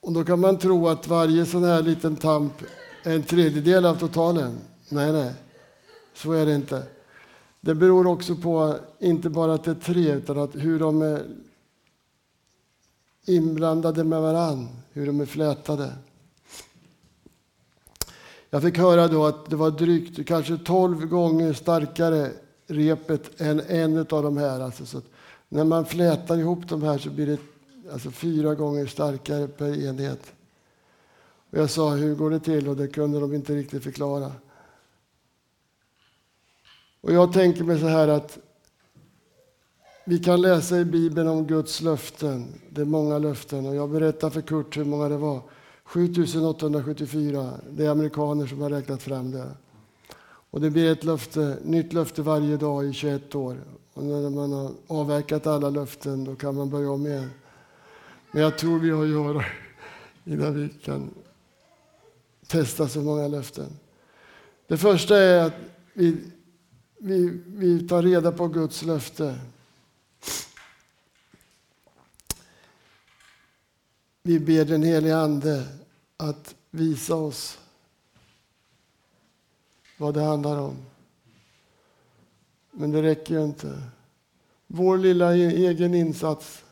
Och 0.00 0.12
då 0.12 0.24
kan 0.24 0.40
man 0.40 0.58
tro 0.58 0.88
att 0.88 1.08
varje 1.08 1.46
sån 1.46 1.64
här 1.64 1.82
liten 1.82 2.16
tamp 2.16 2.52
är 3.04 3.14
en 3.14 3.22
tredjedel 3.22 3.86
av 3.86 3.94
totalen. 3.94 4.58
Nej, 4.88 5.12
nej, 5.12 5.32
så 6.14 6.32
är 6.32 6.46
det 6.46 6.54
inte. 6.54 6.82
Det 7.60 7.74
beror 7.74 8.06
också 8.06 8.36
på, 8.36 8.76
inte 8.98 9.30
bara 9.30 9.54
att 9.54 9.64
det 9.64 9.70
är 9.70 9.74
tre, 9.74 10.12
utan 10.12 10.38
att 10.38 10.54
hur 10.54 10.78
de 10.78 11.02
är 11.02 11.22
inblandade 13.24 14.04
med 14.04 14.20
varann, 14.20 14.68
hur 14.92 15.06
de 15.06 15.20
är 15.20 15.26
flätade. 15.26 15.92
Jag 18.50 18.62
fick 18.62 18.78
höra 18.78 19.08
då 19.08 19.26
att 19.26 19.50
det 19.50 19.56
var 19.56 19.70
drygt, 19.70 20.26
kanske 20.26 20.58
tolv 20.58 21.06
gånger 21.06 21.52
starkare 21.52 22.30
repet 22.66 23.40
än 23.40 23.60
en 23.60 23.98
av 23.98 24.22
de 24.22 24.36
här. 24.36 24.60
Alltså, 24.60 24.86
så 24.86 25.00
när 25.48 25.64
man 25.64 25.84
flätar 25.84 26.38
ihop 26.38 26.68
de 26.68 26.82
här 26.82 26.98
så 26.98 27.10
blir 27.10 27.26
det 27.26 27.38
alltså 27.92 28.10
fyra 28.10 28.54
gånger 28.54 28.86
starkare 28.86 29.48
per 29.48 29.84
enhet. 29.84 30.32
Och 31.50 31.58
jag 31.58 31.70
sa, 31.70 31.90
hur 31.90 32.14
går 32.14 32.30
det 32.30 32.40
till? 32.40 32.68
Och 32.68 32.76
det 32.76 32.88
kunde 32.88 33.20
de 33.20 33.34
inte 33.34 33.54
riktigt 33.54 33.82
förklara. 33.82 34.32
Och 37.00 37.12
jag 37.12 37.32
tänker 37.32 37.64
mig 37.64 37.80
så 37.80 37.86
här 37.86 38.08
att 38.08 38.38
vi 40.04 40.18
kan 40.18 40.40
läsa 40.40 40.78
i 40.78 40.84
Bibeln 40.84 41.28
om 41.28 41.46
Guds 41.46 41.80
löften. 41.80 42.46
Det 42.70 42.80
är 42.80 42.84
många 42.84 43.18
löften. 43.18 43.66
Och 43.66 43.74
jag 43.74 43.90
berättar 43.90 44.30
för 44.30 44.40
Kurt 44.40 44.76
hur 44.76 44.84
många 44.84 45.08
det 45.08 45.16
var. 45.16 45.42
7874. 45.84 47.50
Det 47.70 47.86
är 47.86 47.90
amerikaner 47.90 48.46
som 48.46 48.60
har 48.60 48.70
räknat 48.70 49.02
fram 49.02 49.30
det. 49.30 49.50
Och 50.50 50.60
det 50.60 50.70
blir 50.70 50.92
ett 50.92 51.04
löfte, 51.04 51.58
nytt 51.64 51.92
löfte 51.92 52.22
varje 52.22 52.56
dag 52.56 52.86
i 52.86 52.92
21 52.92 53.34
år. 53.34 53.56
Och 53.94 54.04
när 54.04 54.30
man 54.30 54.52
har 54.52 54.70
avverkat 54.86 55.46
alla 55.46 55.70
löften 55.70 56.24
då 56.24 56.36
kan 56.36 56.54
man 56.54 56.70
börja 56.70 56.90
om 56.90 57.06
igen. 57.06 57.30
Men 58.30 58.42
jag 58.42 58.58
tror 58.58 58.78
vi 58.78 58.90
har 58.90 59.02
att 59.02 59.10
göra 59.10 59.44
innan 60.24 60.54
vi 60.54 60.68
kan 60.68 61.10
testa 62.46 62.88
så 62.88 63.00
många 63.00 63.28
löften. 63.28 63.66
Det 64.66 64.76
första 64.76 65.16
är 65.16 65.46
att 65.46 65.54
vi, 65.94 66.16
vi, 67.02 67.42
vi 67.46 67.88
tar 67.88 68.02
reda 68.02 68.32
på 68.32 68.48
Guds 68.48 68.82
löfte. 68.82 69.38
Vi 74.22 74.40
ber 74.40 74.64
den 74.64 74.82
helige 74.82 75.16
Ande 75.16 75.66
att 76.16 76.54
visa 76.70 77.14
oss 77.14 77.58
vad 79.96 80.14
det 80.14 80.22
handlar 80.22 80.58
om. 80.58 80.76
Men 82.70 82.90
det 82.90 83.02
räcker 83.02 83.34
ju 83.34 83.44
inte. 83.44 83.82
Vår 84.66 84.98
lilla 84.98 85.36
e-, 85.36 85.68
egen 85.68 85.94
insats 85.94 86.64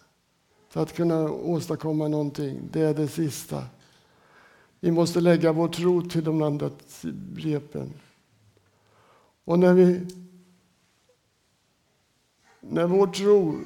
för 0.68 0.82
att 0.82 0.92
kunna 0.92 1.30
åstadkomma 1.30 2.08
någonting, 2.08 2.68
det 2.72 2.80
är 2.80 2.94
det 2.94 3.08
sista. 3.08 3.64
Vi 4.80 4.90
måste 4.90 5.20
lägga 5.20 5.52
vår 5.52 5.68
tro 5.68 6.02
till 6.02 6.24
de 6.24 6.42
andra 6.42 6.70
repen. 7.36 7.92
Och 9.48 9.58
när 9.58 9.74
vi 9.74 10.06
när 12.60 12.86
vår 12.86 13.06
tro 13.06 13.60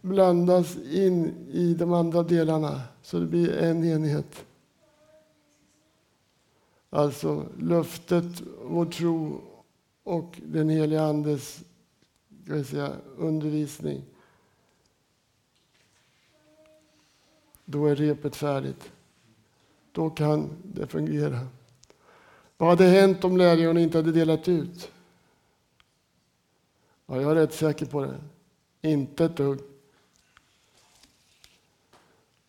blandas 0.00 0.76
in 0.76 1.34
i 1.50 1.74
de 1.74 1.92
andra 1.92 2.22
delarna 2.22 2.82
så 3.02 3.18
det 3.18 3.26
blir 3.26 3.56
en 3.56 3.84
enhet. 3.84 4.44
Alltså 6.90 7.46
löftet, 7.58 8.42
vår 8.62 8.86
tro 8.86 9.40
och 10.02 10.40
den 10.44 10.68
heliga 10.68 11.02
Andes 11.02 11.64
säga, 12.70 12.92
undervisning. 13.16 14.02
Då 17.64 17.86
är 17.86 17.96
repet 17.96 18.36
färdigt. 18.36 18.90
Då 19.92 20.10
kan 20.10 20.50
det 20.62 20.86
fungera. 20.86 21.38
Vad 22.56 22.68
hade 22.68 22.84
hänt 22.84 23.24
om 23.24 23.36
lärjungarna 23.36 23.80
inte 23.80 23.98
hade 23.98 24.12
delat 24.12 24.48
ut? 24.48 24.90
Ja, 27.06 27.20
jag 27.20 27.30
är 27.30 27.34
rätt 27.34 27.54
säker 27.54 27.86
på 27.86 28.00
det. 28.00 28.14
Inte 28.88 29.24
ett 29.24 29.36
dugg. 29.36 29.58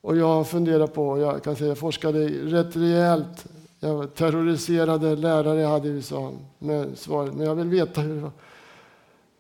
Och 0.02 0.17
jag 0.17 0.48
funderar 0.48 0.88
på, 0.88 1.20
jag 1.20 1.43
kan 1.43 1.56
säga 1.56 1.67
jag 1.67 1.78
forskade 1.78 2.28
rätt 2.28 2.76
rejält. 2.76 3.46
Jag 3.80 4.13
terroriserade 4.15 5.15
lärare 5.15 5.62
jag 5.62 5.70
hade 5.70 5.88
i 5.88 5.91
USA 5.91 6.34
med 6.60 6.98
svaret. 6.98 7.34
Men 7.34 7.46
jag 7.46 7.56
vill 7.56 7.67
veta 7.67 8.02
hur 8.02 8.15
det 8.15 8.22
var. 8.22 8.32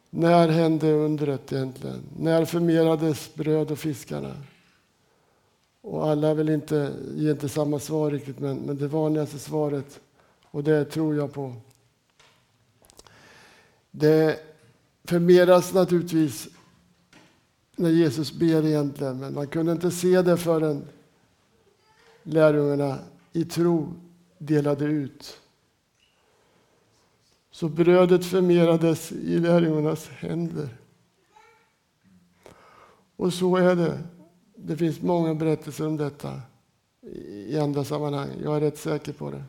När 0.09 0.47
hände 0.47 0.91
undret 0.91 1.53
egentligen? 1.53 2.03
När 2.19 2.45
förmerades 2.45 3.33
bröd 3.33 3.71
och 3.71 3.79
fiskarna? 3.79 4.33
Och 5.81 6.07
alla 6.07 6.33
vill 6.33 6.49
inte 6.49 6.93
ge 7.15 7.31
inte 7.31 7.49
samma 7.49 7.79
svar 7.79 8.11
riktigt, 8.11 8.39
men, 8.39 8.57
men 8.57 8.77
det 8.77 8.87
vanligaste 8.87 9.39
svaret, 9.39 9.99
och 10.51 10.63
det 10.63 10.85
tror 10.85 11.15
jag 11.15 11.33
på. 11.33 11.53
Det 13.91 14.46
förmeras 15.07 15.73
naturligtvis 15.73 16.47
när 17.75 17.89
Jesus 17.89 18.31
ber 18.31 18.65
egentligen, 18.65 19.19
men 19.19 19.33
man 19.33 19.47
kunde 19.47 19.71
inte 19.71 19.91
se 19.91 20.21
det 20.21 20.37
förrän 20.37 20.87
lärjungarna 22.23 22.99
i 23.33 23.45
tro 23.45 23.93
delade 24.37 24.85
ut. 24.85 25.39
Så 27.51 27.69
brödet 27.69 28.25
förmerades 28.25 29.11
i 29.11 29.39
lärjungarnas 29.39 30.07
händer. 30.07 30.69
Och 33.15 33.33
så 33.33 33.55
är 33.55 33.75
det. 33.75 34.03
Det 34.55 34.77
finns 34.77 35.01
många 35.01 35.35
berättelser 35.35 35.87
om 35.87 35.97
detta 35.97 36.41
i 37.27 37.59
andra 37.59 37.83
sammanhang. 37.83 38.29
Jag 38.43 38.55
är 38.55 38.61
rätt 38.61 38.77
säker 38.77 39.13
på 39.13 39.31
det. 39.31 39.43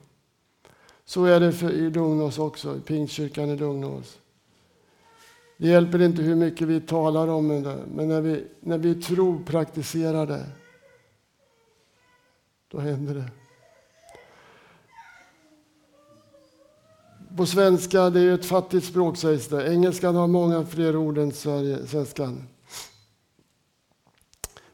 Så 1.04 1.24
är 1.24 1.40
det 1.40 1.52
för, 1.52 1.70
i 1.70 1.90
Lugnås 1.90 2.38
också, 2.38 2.76
i 2.76 2.80
Pingstkyrkan 2.80 3.48
i 3.50 3.56
Lugnås. 3.56 4.18
Det 5.60 5.68
hjälper 5.68 6.02
inte 6.02 6.22
hur 6.22 6.34
mycket 6.34 6.68
vi 6.68 6.80
talar 6.80 7.28
om 7.28 7.48
det, 7.48 7.78
men 7.94 8.08
när 8.08 8.20
vi, 8.20 8.46
när 8.60 8.78
vi 8.78 8.94
tror 8.94 9.44
praktiserar 9.44 10.26
det, 10.26 10.46
då 12.68 12.78
händer 12.78 13.14
det. 13.14 13.30
På 17.36 17.46
svenska, 17.46 18.10
det 18.10 18.20
är 18.20 18.24
ju 18.24 18.34
ett 18.34 18.44
fattigt 18.44 18.86
språk 18.86 19.16
sägs 19.16 19.48
det. 19.48 19.72
Engelskan 19.72 20.14
har 20.14 20.26
många 20.26 20.66
fler 20.66 20.96
ord 20.96 21.18
än 21.18 21.32
svenskan. 21.32 22.48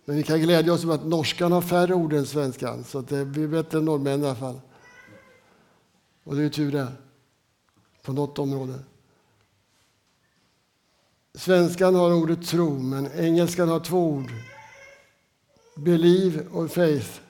Men 0.04 0.16
vi 0.16 0.22
kan 0.22 0.40
glädja 0.40 0.72
oss 0.72 0.84
åt 0.84 1.00
att 1.00 1.06
norskan 1.06 1.52
har 1.52 1.62
färre 1.62 1.94
ord 1.94 2.12
än 2.12 2.26
svenskan, 2.26 2.84
så 2.84 3.00
det 3.00 3.24
blir 3.24 3.48
bättre 3.48 3.78
än 3.78 3.84
norrmän 3.84 4.22
i 4.22 4.26
alla 4.26 4.34
fall. 4.34 4.60
Och 6.24 6.34
det 6.34 6.40
är 6.40 6.44
ju 6.44 6.50
tur 6.50 6.72
det, 6.72 6.92
på 8.02 8.12
något 8.12 8.38
område. 8.38 8.78
Svenskan 11.34 11.94
har 11.94 12.14
ordet 12.14 12.46
tro, 12.46 12.78
men 12.78 13.08
engelskan 13.18 13.68
har 13.68 13.80
två 13.80 14.08
ord. 14.08 14.32
Believe 15.76 16.44
och 16.52 16.70
faith. 16.70 17.20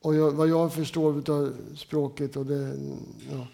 Och 0.00 0.14
jag, 0.14 0.30
vad 0.30 0.48
jag 0.48 0.72
förstår 0.72 1.30
av 1.30 1.52
språket 1.76 2.36
och 2.36 2.46
det, 2.46 2.76
ja, 3.30 3.46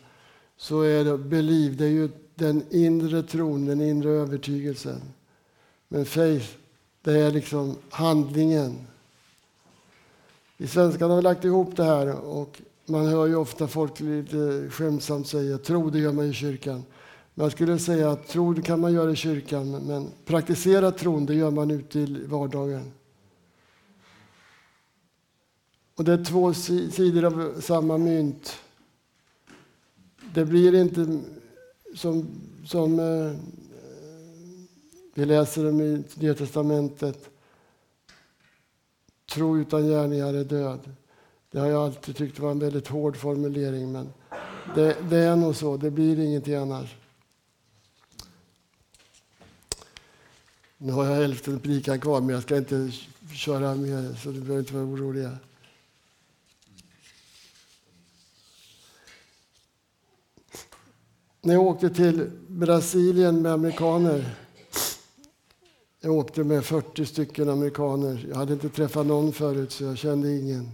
så 0.57 0.83
är 0.83 1.05
det 1.05 1.19
believe, 1.19 1.75
det 1.75 1.85
är 1.85 1.89
ju 1.89 2.09
den 2.35 2.63
inre 2.71 3.23
tron, 3.23 3.67
den 3.67 3.81
inre 3.81 4.11
övertygelsen. 4.11 5.01
Men 5.89 6.05
faith, 6.05 6.47
det 7.03 7.13
är 7.13 7.31
liksom 7.31 7.77
handlingen. 7.91 8.87
I 10.57 10.67
svenskan 10.67 11.11
har 11.11 11.17
vi 11.17 11.23
lagt 11.23 11.45
ihop 11.45 11.77
det 11.77 11.85
här 11.85 12.21
och 12.21 12.61
man 12.87 13.07
hör 13.07 13.27
ju 13.27 13.37
ofta 13.37 13.69
folk 13.69 14.01
lite 14.01 14.71
skämtsamt 14.71 15.29
säga 15.29 15.59
tro 15.59 15.91
det 15.91 15.99
gör 15.99 16.13
man 16.13 16.25
i 16.25 16.33
kyrkan. 16.33 16.85
Men 17.41 17.45
jag 17.45 17.53
skulle 17.53 17.79
säga 17.79 18.11
att 18.11 18.29
tro 18.29 18.53
det 18.53 18.63
kan 18.63 18.81
man 18.81 18.93
göra 18.93 19.11
i 19.11 19.17
kyrkan 19.17 19.71
men 19.71 20.09
praktisera 20.25 20.93
tron 20.93 21.27
det 21.27 21.35
gör 21.35 21.51
man 21.51 21.71
ute 21.71 21.99
i 21.99 22.27
vardagen. 22.27 22.93
Och 25.95 26.05
det 26.05 26.13
är 26.13 26.25
två 26.25 26.55
sidor 26.55 27.25
av 27.25 27.61
samma 27.61 27.99
mynt. 27.99 28.57
Det 30.35 30.45
blir 30.45 30.75
inte 30.75 31.21
som, 31.95 32.27
som 32.67 32.99
eh, 32.99 33.33
vi 35.15 35.25
läser 35.25 35.69
om 35.69 35.81
i 35.81 36.05
Nya 36.15 36.35
Testamentet. 36.35 37.31
Tro 39.33 39.59
utan 39.59 39.89
gärningar 39.89 40.35
är 40.35 40.45
död. 40.45 40.81
Det 41.51 41.59
har 41.59 41.67
jag 41.67 41.83
alltid 41.83 42.17
tyckt 42.17 42.39
var 42.39 42.51
en 42.51 42.59
väldigt 42.59 42.89
hård 42.89 43.17
formulering, 43.17 43.93
men 43.93 44.09
det, 44.75 44.97
det 45.11 45.17
är 45.17 45.37
nog 45.37 45.57
så. 45.57 45.77
Det 45.77 45.91
blir 45.91 46.19
ingenting 46.19 46.55
annars. 46.55 47.00
Nu 50.83 50.93
har 50.93 51.05
jag 51.05 51.15
hälften 51.15 51.61
predikan 51.61 52.01
kvar, 52.01 52.21
men 52.21 52.31
jag 52.31 52.43
ska 52.43 52.57
inte 52.57 52.91
köra 53.33 53.75
mer, 53.75 54.15
så 54.23 54.31
du 54.31 54.41
behöver 54.41 54.59
inte 54.59 54.75
vara 54.75 54.85
oroliga. 54.85 55.39
När 61.43 61.55
jag 61.55 61.63
åkte 61.63 61.91
till 61.91 62.31
Brasilien 62.49 63.43
med 63.43 63.53
amerikaner 63.53 64.37
jag 66.03 66.13
åkte 66.13 66.45
med 66.45 66.65
40 66.65 67.07
stycken 67.07 67.49
amerikaner. 67.49 68.27
Jag 68.29 68.37
hade 68.37 68.53
inte 68.53 68.69
träffat 68.69 69.07
någon 69.07 69.33
förut, 69.33 69.73
så 69.73 69.85
jag 69.85 69.99
kände 69.99 70.37
ingen. 70.37 70.71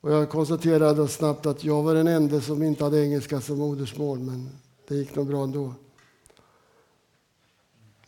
Och 0.00 0.12
jag 0.12 0.30
konstaterade 0.30 1.08
snabbt 1.08 1.46
att 1.46 1.64
jag 1.64 1.82
var 1.82 1.94
den 1.94 2.06
enda 2.06 2.40
som 2.40 2.62
inte 2.62 2.84
hade 2.84 3.04
engelska 3.04 3.40
som 3.40 3.58
modersmål, 3.58 4.18
men 4.18 4.48
det 4.88 4.94
gick 4.94 5.14
nog 5.14 5.26
bra 5.26 5.44
ändå. 5.44 5.74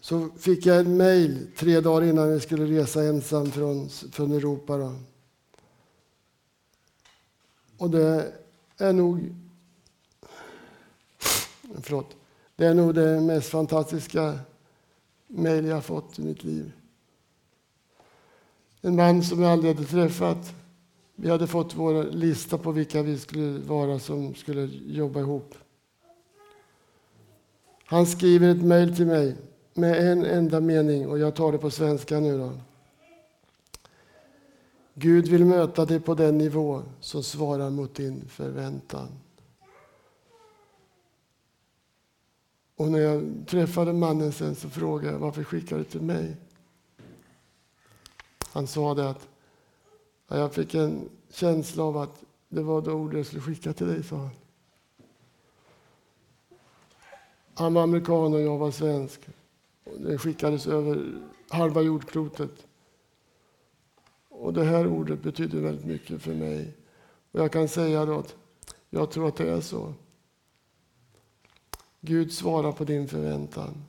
Så 0.02 0.28
fick 0.36 0.66
jag 0.66 0.80
ett 0.80 0.86
mejl 0.86 1.46
tre 1.56 1.80
dagar 1.80 2.06
innan 2.08 2.30
jag 2.30 2.42
skulle 2.42 2.80
resa 2.80 3.02
ensam 3.02 3.50
från, 3.50 3.88
från 3.88 4.32
Europa. 4.32 4.76
Då. 4.76 4.94
Och 7.78 7.90
det 7.90 8.32
är 8.78 8.92
nog... 8.92 9.34
Förlåt. 11.82 12.16
Det 12.56 12.66
är 12.66 12.74
nog 12.74 12.94
det 12.94 13.20
mest 13.20 13.48
fantastiska 13.50 14.38
mejl 15.26 15.66
jag 15.66 15.84
fått 15.84 16.18
i 16.18 16.22
mitt 16.22 16.44
liv. 16.44 16.72
En 18.80 18.96
man 18.96 19.22
som 19.22 19.42
jag 19.42 19.52
aldrig 19.52 19.74
hade 19.74 19.88
träffat. 19.88 20.54
Vi 21.14 21.30
hade 21.30 21.46
fått 21.46 21.74
vår 21.74 22.04
lista 22.04 22.58
på 22.58 22.72
vilka 22.72 23.02
vi 23.02 23.18
skulle 23.18 23.58
vara 23.58 23.98
som 23.98 24.34
skulle 24.34 24.64
jobba 24.86 25.20
ihop. 25.20 25.54
Han 27.84 28.06
skriver 28.06 28.48
ett 28.48 28.62
mejl 28.62 28.96
till 28.96 29.06
mig 29.06 29.36
med 29.74 30.12
en 30.12 30.24
enda 30.24 30.60
mening 30.60 31.08
och 31.08 31.18
jag 31.18 31.34
tar 31.34 31.52
det 31.52 31.58
på 31.58 31.70
svenska 31.70 32.20
nu 32.20 32.38
då. 32.38 32.52
Gud 34.94 35.28
vill 35.28 35.44
möta 35.44 35.84
dig 35.84 36.00
på 36.00 36.14
den 36.14 36.38
nivå 36.38 36.82
som 37.00 37.22
svarar 37.22 37.70
mot 37.70 37.94
din 37.94 38.28
förväntan. 38.28 39.08
Och 42.76 42.90
när 42.90 42.98
jag 42.98 43.44
träffade 43.46 43.92
mannen 43.92 44.32
sen 44.32 44.54
så 44.54 44.70
frågade 44.70 45.12
jag 45.12 45.18
varför 45.18 45.44
skickar 45.44 45.78
du 45.78 45.84
till 45.84 46.02
mig? 46.02 46.36
Han 48.52 48.66
sa 48.66 48.94
det 48.94 49.10
att 49.10 49.28
jag 50.28 50.54
fick 50.54 50.74
en 50.74 51.08
känsla 51.30 51.84
av 51.84 51.96
att 51.96 52.24
det 52.48 52.62
var 52.62 52.82
det 52.82 52.92
ord 52.92 53.14
jag 53.14 53.26
skulle 53.26 53.42
skicka 53.42 53.72
till 53.72 53.86
dig, 53.86 54.02
sa 54.02 54.16
han. 54.16 54.30
Han 57.54 57.74
var 57.74 57.82
amerikan 57.82 58.34
och 58.34 58.40
jag 58.40 58.58
var 58.58 58.70
svensk. 58.70 59.20
Det 59.98 60.18
skickades 60.18 60.66
över 60.66 61.20
halva 61.48 61.82
jordklotet. 61.82 62.66
Och 64.28 64.52
det 64.52 64.64
här 64.64 64.86
ordet 64.86 65.22
betyder 65.22 65.60
väldigt 65.60 65.86
mycket 65.86 66.22
för 66.22 66.34
mig. 66.34 66.76
Och 67.32 67.40
jag 67.40 67.52
kan 67.52 67.68
säga 67.68 68.04
då 68.04 68.18
att 68.18 68.36
jag 68.90 69.10
tror 69.10 69.28
att 69.28 69.36
det 69.36 69.50
är 69.50 69.60
så. 69.60 69.94
Gud 72.00 72.32
svarar 72.32 72.72
på 72.72 72.84
din 72.84 73.08
förväntan. 73.08 73.84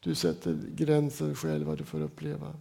Du 0.00 0.14
sätter 0.14 0.58
gränsen 0.74 1.34
själv 1.34 1.66
vad 1.66 1.78
du 1.78 1.84
får 1.84 2.00
uppleva. 2.00 2.54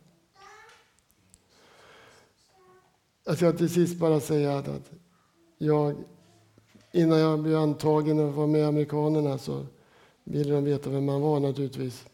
Jag 3.25 3.37
ska 3.37 3.51
till 3.51 3.69
sist 3.69 3.97
bara 3.97 4.19
säga 4.19 4.57
att 4.57 4.91
jag, 5.57 5.95
innan 6.91 7.19
jag 7.19 7.39
blev 7.39 7.57
antagen 7.57 8.19
och 8.19 8.33
var 8.33 8.47
med 8.47 8.67
amerikanerna 8.67 9.37
så 9.37 9.65
ville 10.23 10.53
de 10.53 10.63
veta 10.63 10.89
vem 10.89 11.05
man 11.05 11.21
var 11.21 11.39
naturligtvis. 11.39 12.05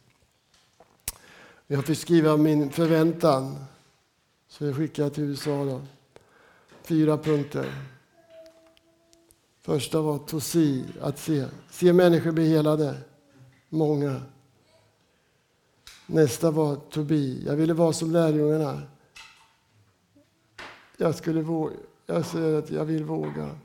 Jag 1.72 1.86
fick 1.86 1.98
skriva 1.98 2.38
min 2.38 2.70
förväntan, 2.70 3.66
så 4.48 4.66
jag 4.66 4.76
skickade 4.76 5.10
till 5.10 5.24
USA. 5.24 5.66
Då. 5.66 5.82
Fyra 6.82 7.18
punkter. 7.18 7.74
Första 9.62 10.02
var 10.02 10.18
to 10.18 10.40
see, 10.40 10.86
att 11.02 11.20
se. 11.20 11.46
Se 11.70 11.94
människor 11.94 12.32
bli 12.32 12.50
helade. 12.50 12.98
Många. 13.70 14.22
Nästa 16.06 16.52
var 16.52 16.76
to 16.76 17.04
be. 17.04 17.16
Jag 17.16 17.56
ville 17.56 17.74
vara 17.74 17.94
som 17.94 18.12
lärjungarna. 18.12 18.82
Jag, 20.98 21.16
skulle 21.16 21.42
våga. 21.42 21.76
jag 22.06 22.26
säger 22.26 22.60
att 22.60 22.70
jag 22.70 22.86
vill 22.86 23.04
våga. 23.04 23.56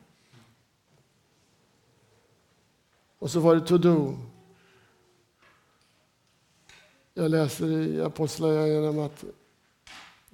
Och 3.19 3.31
så 3.31 3.41
var 3.41 3.55
det 3.55 3.67
to 3.67 3.79
do. 3.79 4.17
Jag 7.15 7.31
läser 7.31 7.71
i 7.71 8.03
Apostlagärningarna 8.03 9.05
att 9.05 9.25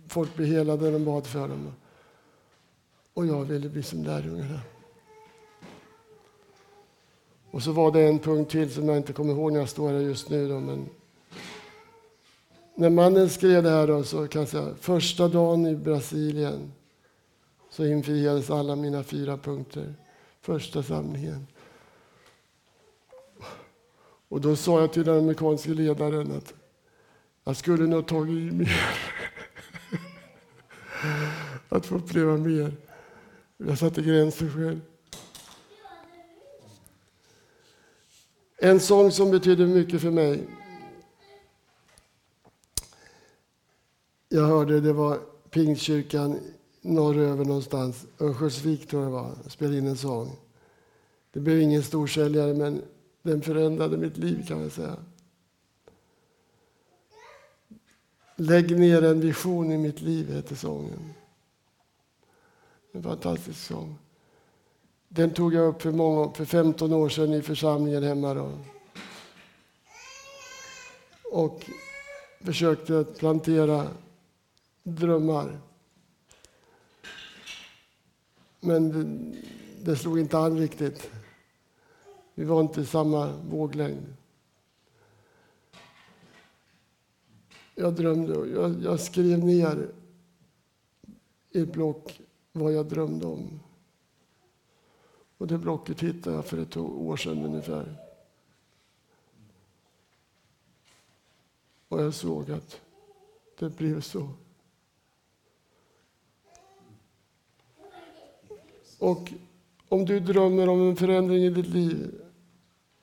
folk 0.08 0.36
blir 0.36 0.46
helade 0.46 0.84
när 0.84 0.92
de 0.92 1.04
bad 1.04 1.26
för 1.26 1.48
dem. 1.48 1.72
Och 3.14 3.26
jag 3.26 3.44
ville 3.44 3.68
bli 3.68 3.82
som 3.82 4.04
lärjungarna. 4.04 4.60
Och 7.50 7.62
så 7.62 7.72
var 7.72 7.92
det 7.92 8.00
en 8.00 8.18
punkt 8.18 8.50
till 8.50 8.74
som 8.74 8.88
jag 8.88 8.96
inte 8.96 9.12
kommer 9.12 9.32
ihåg 9.32 9.52
när 9.52 9.60
jag 9.60 9.68
står 9.68 9.90
här 9.92 9.98
just 9.98 10.30
nu. 10.30 10.48
Då, 10.48 10.60
men 10.60 10.88
när 12.74 12.90
mannen 12.90 13.30
skrev 13.30 13.62
det 13.62 13.70
här 13.70 13.86
då, 13.86 14.02
så 14.02 14.28
kan 14.28 14.42
jag 14.42 14.48
säga 14.48 14.74
första 14.80 15.28
dagen 15.28 15.66
i 15.66 15.76
Brasilien 15.76 16.72
så 17.70 17.86
infriades 17.86 18.50
alla 18.50 18.76
mina 18.76 19.02
fyra 19.02 19.36
punkter. 19.36 19.94
Första 20.40 20.82
samlingen. 20.82 21.46
Och 24.28 24.40
då 24.40 24.56
sa 24.56 24.80
jag 24.80 24.92
till 24.92 25.04
den 25.04 25.18
amerikanske 25.18 25.70
ledaren 25.70 26.32
att 26.32 26.54
jag 27.44 27.56
skulle 27.56 27.86
nog 27.86 28.06
tagit 28.06 28.52
i 28.52 28.56
mer. 28.56 29.10
att 31.68 31.86
få 31.86 31.94
uppleva 31.94 32.36
mer. 32.36 32.72
Jag 33.56 33.78
satte 33.78 34.02
gränser 34.02 34.48
själv. 34.48 34.80
En 38.58 38.80
sång 38.80 39.10
som 39.10 39.30
betyder 39.30 39.66
mycket 39.66 40.00
för 40.00 40.10
mig. 40.10 40.48
Jag 44.28 44.46
hörde 44.46 44.80
det 44.80 44.92
var 44.92 45.18
Pingstkyrkan 45.50 46.38
norröver 46.80 47.44
någonstans. 47.44 48.06
Örnsköldsvik 48.18 48.88
tror 48.88 49.02
jag 49.02 49.12
det 49.12 49.16
var. 49.16 49.32
Jag 49.42 49.52
spelade 49.52 49.78
in 49.78 49.86
en 49.86 49.96
sång. 49.96 50.36
Det 51.32 51.40
blev 51.40 51.60
ingen 51.60 51.82
storsäljare 51.82 52.54
men 52.54 52.82
den 53.22 53.42
förändrade 53.42 53.96
mitt 53.96 54.16
liv 54.16 54.44
kan 54.46 54.60
man 54.60 54.70
säga. 54.70 54.96
Lägg 58.42 58.78
ner 58.78 59.02
en 59.02 59.20
vision 59.20 59.72
i 59.72 59.78
mitt 59.78 60.00
liv, 60.00 60.34
heter 60.34 60.54
sången. 60.54 61.14
En 62.92 63.02
fantastisk 63.02 63.58
sång. 63.58 63.98
Den 65.08 65.30
tog 65.30 65.54
jag 65.54 65.68
upp 65.68 65.82
för, 65.82 65.92
många, 65.92 66.32
för 66.32 66.44
15 66.44 66.92
år 66.92 67.08
sedan 67.08 67.32
i 67.32 67.42
församlingen 67.42 68.02
hemma. 68.02 68.34
Då. 68.34 68.58
Och 71.32 71.70
försökte 72.40 73.04
plantera 73.18 73.86
drömmar. 74.82 75.58
Men 78.60 78.92
det, 78.92 79.30
det 79.84 79.96
slog 79.96 80.18
inte 80.18 80.38
an 80.38 80.58
riktigt. 80.58 81.10
Vi 82.34 82.44
var 82.44 82.60
inte 82.60 82.80
i 82.80 82.86
samma 82.86 83.32
våglängd. 83.50 84.14
Jag 87.80 87.94
drömde, 87.94 88.46
jag, 88.48 88.82
jag 88.82 89.00
skrev 89.00 89.44
ner 89.44 89.90
i 91.50 91.60
ett 91.60 91.72
block 91.72 92.20
vad 92.52 92.72
jag 92.72 92.86
drömde 92.86 93.26
om. 93.26 93.60
Och 95.38 95.46
det 95.46 95.58
blocket 95.58 96.00
hittade 96.00 96.36
jag 96.36 96.46
för 96.46 96.58
ett 96.58 96.76
år 96.76 97.16
sedan 97.16 97.44
ungefär. 97.44 97.96
Och 101.88 102.02
jag 102.02 102.14
såg 102.14 102.50
att 102.50 102.80
det 103.58 103.76
blev 103.76 104.00
så. 104.00 104.28
Och 108.98 109.32
om 109.88 110.04
du 110.04 110.20
drömmer 110.20 110.68
om 110.68 110.88
en 110.88 110.96
förändring 110.96 111.44
i 111.44 111.50
ditt 111.50 111.68
liv, 111.68 112.20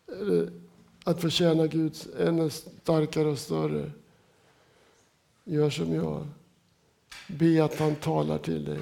eller 0.07 0.51
att 1.03 1.21
förtjäna 1.21 1.67
Guds 1.67 2.07
ännu 2.19 2.49
starkare 2.49 3.27
och 3.27 3.39
större, 3.39 3.91
gör 5.47 5.69
som 5.69 5.93
jag. 5.93 6.27
Be 7.27 7.63
att 7.63 7.79
han 7.79 7.95
talar 7.95 8.37
till 8.37 8.65
dig. 8.65 8.79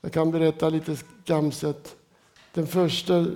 Jag 0.00 0.12
kan 0.12 0.30
berätta 0.30 0.68
lite 0.68 0.96
skamset. 0.96 1.96
Den 2.54 2.66
första 2.66 3.26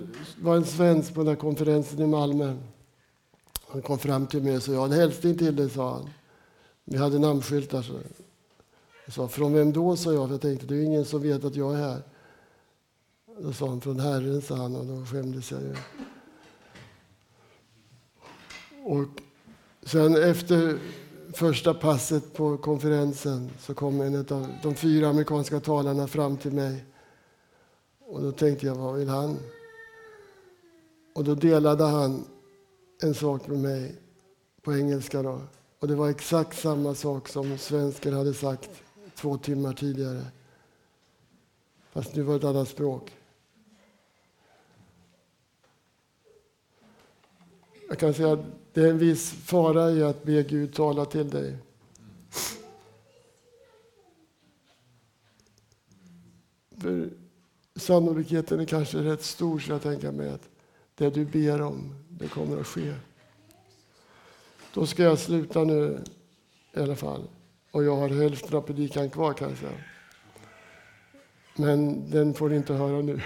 var 0.41 0.57
en 0.57 0.65
svensk 0.65 1.15
på 1.15 1.21
den 1.21 1.29
här 1.29 1.37
konferensen 1.37 2.01
i 2.01 2.07
Malmö. 2.07 2.57
Han 3.69 3.83
kom 3.83 3.99
fram 3.99 4.27
till 4.27 4.43
mig 4.43 4.57
och 4.57 4.63
sa, 4.63 4.73
jag 4.73 4.79
har 4.79 4.87
en 4.87 4.93
hälsning 4.93 5.39
till 5.39 5.57
dig, 5.57 5.71
sa 5.71 5.93
han. 5.93 6.11
Vi 6.85 6.97
hade 6.97 7.19
namnskyltar. 7.19 7.83
Så. 7.83 7.97
Alltså. 7.97 8.13
Jag 9.05 9.15
sa, 9.15 9.29
från 9.29 9.53
vem 9.53 9.73
då, 9.73 9.97
sa 9.97 10.13
jag, 10.13 10.29
för 10.29 10.35
jag 10.35 10.41
tänkte, 10.41 10.67
det 10.67 10.77
är 10.77 10.83
ingen 10.83 11.05
som 11.05 11.23
vet 11.23 11.45
att 11.45 11.57
jag 11.57 11.75
är 11.75 11.79
här. 11.79 12.03
Då 13.39 13.53
sa 13.53 13.69
han, 13.69 13.81
från 13.81 14.01
Herren, 14.01 14.43
sa 14.43 14.57
han, 14.57 14.77
och 14.77 14.87
då 14.87 15.07
skämdes 15.07 15.51
jag 15.51 15.61
ju. 15.61 15.75
Och 18.85 19.09
sen 19.83 20.17
efter 20.17 20.79
första 21.33 21.75
passet 21.75 22.33
på 22.35 22.57
konferensen 22.57 23.51
så 23.59 23.75
kom 23.75 24.01
en 24.01 24.17
av 24.17 24.47
de 24.63 24.75
fyra 24.75 25.09
amerikanska 25.09 25.61
talarna 25.61 26.07
fram 26.07 26.37
till 26.37 26.53
mig. 26.53 26.85
Och 28.01 28.23
då 28.23 28.33
tänkte 28.33 28.67
jag, 28.67 28.75
vad 28.75 28.95
vill 28.95 29.09
han? 29.09 29.37
Och 31.15 31.25
då 31.25 31.35
delade 31.35 31.85
han 31.85 32.25
en 33.03 33.15
sak 33.15 33.47
med 33.47 33.59
mig 33.59 33.95
på 34.63 34.77
engelska. 34.77 35.23
Då. 35.23 35.41
Och 35.79 35.89
det 35.89 35.95
var 35.95 36.09
exakt 36.09 36.59
samma 36.59 36.95
sak 36.95 37.29
som 37.29 37.59
svensken 37.59 38.15
hade 38.15 38.35
sagt 38.35 38.71
två 39.15 39.39
timmar 39.39 39.73
tidigare. 39.73 40.23
Fast 41.93 42.15
nu 42.15 42.23
var 42.23 42.33
det 42.35 42.39
ett 42.39 42.45
annat 42.45 42.69
språk. 42.69 43.13
Jag 47.89 47.99
kan 47.99 48.15
säga 48.15 48.45
det 48.79 48.85
är 48.85 48.91
en 48.91 48.99
viss 48.99 49.31
fara 49.31 49.91
i 49.91 50.03
att 50.03 50.23
be 50.23 50.43
Gud 50.43 50.75
tala 50.75 51.05
till 51.05 51.31
dig. 51.31 51.57
För 56.77 57.11
sannolikheten 57.77 58.61
är 58.61 58.65
kanske 58.65 58.99
rätt 58.99 59.23
stor 59.23 59.59
så 59.59 59.73
jag 59.73 59.83
tänker 59.83 60.13
mig 60.13 60.29
att 60.29 60.49
det 60.95 61.11
du 61.11 61.25
ber 61.25 61.63
om, 61.63 61.95
det 62.09 62.29
kommer 62.29 62.61
att 62.61 62.67
ske. 62.67 62.95
Då 64.75 64.87
ska 64.87 65.03
jag 65.03 65.19
sluta 65.19 65.65
nu 65.65 66.05
i 66.75 66.81
alla 66.81 66.97
fall. 66.97 67.29
Och 67.71 67.85
jag 67.85 67.97
har 67.97 68.09
hälften 68.09 68.57
av 68.57 68.63
predikan 68.63 69.11
kvar 69.11 69.33
kanske. 69.33 69.69
Men 71.57 72.11
den 72.11 72.35
får 72.35 72.49
ni 72.49 72.57
inte 72.57 72.75
höra 72.75 73.03
nu. 73.03 73.21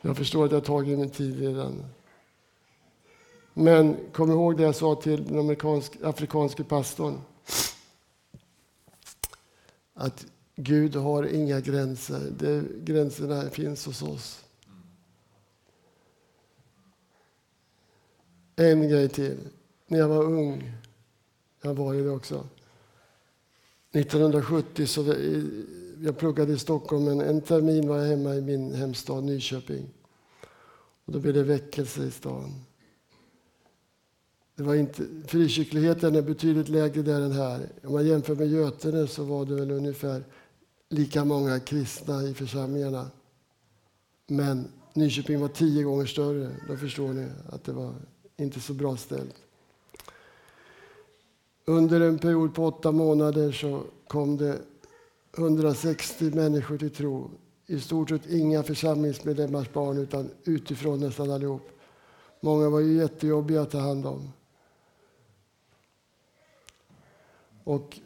Jag 0.00 0.16
förstår 0.16 0.44
att 0.44 0.52
jag 0.52 0.64
tagit 0.64 0.98
min 0.98 1.10
tid 1.10 1.38
redan. 1.40 1.84
Men 3.60 3.96
kom 4.12 4.30
ihåg 4.30 4.56
det 4.56 4.62
jag 4.62 4.74
sa 4.74 4.94
till 4.94 5.24
den 5.24 5.56
afrikanske 6.02 6.64
pastorn. 6.64 7.20
Att 9.94 10.26
Gud 10.56 10.96
har 10.96 11.24
inga 11.24 11.60
gränser. 11.60 12.32
Det, 12.38 12.64
gränserna 12.84 13.50
finns 13.50 13.86
hos 13.86 14.02
oss. 14.02 14.44
En 18.56 18.88
grej 18.88 19.08
till. 19.08 19.38
När 19.86 19.98
jag 19.98 20.08
var 20.08 20.24
ung, 20.24 20.72
jag 21.62 21.74
var 21.74 21.92
ju 21.92 22.04
det 22.04 22.10
också. 22.10 22.46
1970 23.92 24.86
så 24.86 25.14
jag 26.00 26.18
pluggade 26.18 26.52
i 26.52 26.58
Stockholm, 26.58 27.04
men 27.04 27.20
en 27.20 27.40
termin 27.40 27.88
var 27.88 27.98
jag 27.98 28.06
hemma 28.06 28.34
i 28.34 28.40
min 28.40 28.74
hemstad 28.74 29.24
Nyköping. 29.24 29.88
Och 31.04 31.12
då 31.12 31.18
blev 31.20 31.34
det 31.34 31.42
väckelse 31.42 32.04
i 32.04 32.10
stan. 32.10 32.64
Det 34.58 34.64
var 34.64 34.74
inte, 34.74 35.02
frikyrkligheten 35.26 36.14
är 36.14 36.22
betydligt 36.22 36.68
lägre 36.68 37.02
där 37.02 37.20
än 37.20 37.32
här. 37.32 37.68
Om 37.84 37.92
man 37.92 38.06
jämför 38.06 38.34
med 38.34 38.48
Götene 38.48 39.06
så 39.06 39.24
var 39.24 39.46
det 39.46 39.54
väl 39.54 39.70
ungefär 39.70 40.24
lika 40.88 41.24
många 41.24 41.60
kristna 41.60 42.22
i 42.22 42.34
församlingarna. 42.34 43.10
Men 44.26 44.68
Nyköping 44.92 45.40
var 45.40 45.48
tio 45.48 45.82
gånger 45.82 46.06
större. 46.06 46.50
Då 46.68 46.76
förstår 46.76 47.08
ni 47.08 47.26
att 47.48 47.64
det 47.64 47.72
var 47.72 47.94
inte 48.36 48.60
så 48.60 48.74
bra 48.74 48.96
ställt. 48.96 49.34
Under 51.64 52.00
en 52.00 52.18
period 52.18 52.54
på 52.54 52.66
åtta 52.66 52.92
månader 52.92 53.52
så 53.52 53.82
kom 54.06 54.36
det 54.36 54.58
160 55.36 56.24
människor 56.24 56.78
till 56.78 56.90
tro. 56.90 57.30
I 57.66 57.80
stort 57.80 58.08
sett 58.08 58.30
inga 58.30 58.62
församlingsmedlemmars 58.62 59.72
barn, 59.72 59.98
utan 59.98 60.30
utifrån 60.44 61.00
nästan 61.00 61.30
allihop. 61.30 61.70
Många 62.40 62.70
var 62.70 62.80
ju 62.80 62.96
jättejobbiga 62.96 63.62
att 63.62 63.70
ta 63.70 63.78
hand 63.78 64.06
om. 64.06 64.32
Och 67.68 68.00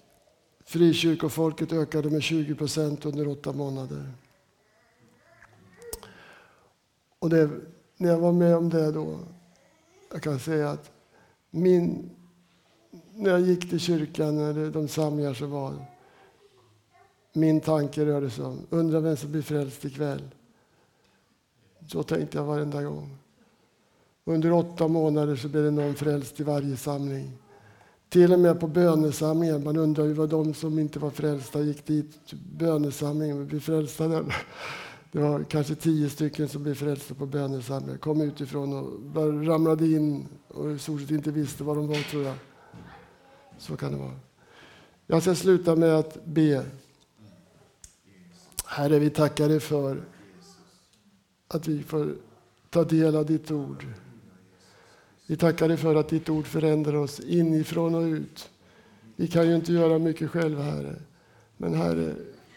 frikyrkofolket 0.65 1.73
ökade 1.73 2.11
med 2.11 2.23
20 2.23 2.55
procent 2.55 3.07
under 3.07 3.29
åtta 3.29 3.53
månader. 3.53 4.13
Och 7.19 7.31
det, 7.31 7.51
när 7.97 8.09
jag 8.09 8.19
var 8.19 8.33
med 8.33 8.57
om 8.57 8.69
det 8.69 8.93
då, 8.93 9.19
jag 10.13 10.23
kan 10.23 10.39
säga 10.39 10.71
att 10.71 10.91
min, 11.51 12.11
när 13.15 13.31
jag 13.31 13.41
gick 13.41 13.71
till 13.71 13.81
kyrkan, 13.81 14.37
när 14.37 14.71
de 14.71 14.89
samlingar 14.89 15.35
som 15.35 15.51
var, 15.51 15.85
min 17.33 17.61
tanke 17.61 18.07
rörde 18.07 18.31
sig 18.31 18.45
om, 18.45 18.67
undrar 18.71 19.01
vem 19.01 19.17
som 19.17 19.33
blir 19.33 19.43
frälst 19.43 19.85
ikväll. 19.85 20.35
Så 21.89 22.03
tänkte 22.03 22.39
jag 22.39 22.45
varenda 22.45 22.83
gång. 22.83 23.17
Under 24.25 24.53
åtta 24.53 24.89
månader 24.89 25.37
så 25.37 25.49
blev 25.49 25.65
det 25.65 25.71
någon 25.71 25.95
frälst 25.95 26.41
i 26.41 26.43
varje 26.43 26.77
samling. 26.77 27.41
Till 28.13 28.33
och 28.33 28.41
med 28.41 28.61
på 28.61 28.67
bönesamlingen. 28.67 29.65
Man 29.65 29.77
undrar 29.77 30.05
ju 30.05 30.13
vad 30.13 30.29
de 30.29 30.55
som 30.55 30.79
inte 30.79 30.99
var 30.99 31.11
frälsta 31.11 31.61
gick 31.61 31.87
dit 31.87 32.33
bönesamlingen 32.59 33.41
och 33.41 33.47
blev 33.47 33.61
frälsta 33.61 34.09
där. 34.09 34.37
Det 35.13 35.19
var 35.19 35.45
kanske 35.45 35.75
tio 35.75 36.11
stycken 36.11 36.49
som 36.49 36.63
blev 36.63 36.75
frälsta 36.75 37.15
på 37.15 37.27
bönesamlingen. 37.27 37.99
Kom 37.99 38.21
utifrån 38.21 38.73
och 38.73 39.47
ramlade 39.47 39.87
in 39.87 40.29
och 40.49 40.73
i 40.73 40.79
stort 40.79 41.01
sett 41.01 41.11
inte 41.11 41.31
visste 41.31 41.65
vad 41.65 41.77
de 41.77 41.87
var, 41.87 42.11
tror 42.11 42.23
jag. 42.25 42.35
Så 43.59 43.77
kan 43.77 43.93
det 43.93 43.99
vara. 43.99 44.17
Jag 45.07 45.23
ska 45.23 45.35
sluta 45.35 45.77
med 45.77 45.95
att 45.95 46.25
be. 46.25 46.65
Herre, 48.67 48.99
vi 48.99 49.11
tackar 49.11 49.49
dig 49.49 49.61
för 49.61 50.05
att 51.49 51.69
vi 51.69 51.83
får 51.83 52.15
ta 52.71 52.85
del 52.85 53.17
av 53.17 53.27
ditt 53.27 53.51
ord. 53.51 53.87
Vi 55.27 55.37
tackar 55.37 55.68
dig 55.68 55.77
för 55.77 55.95
att 55.95 56.09
ditt 56.09 56.29
ord 56.29 56.47
förändrar 56.47 56.95
oss 56.95 57.20
inifrån 57.20 57.95
och 57.95 58.03
ut. 58.03 58.51
Vi 59.16 59.29
kan 59.29 59.49
ju 59.49 59.57
inte 59.57 59.73
göra 59.73 59.99
mycket 59.99 60.31
själva, 60.31 60.62
Herre. 60.62 60.97
Men 61.57 61.75
Herre, 61.75 62.14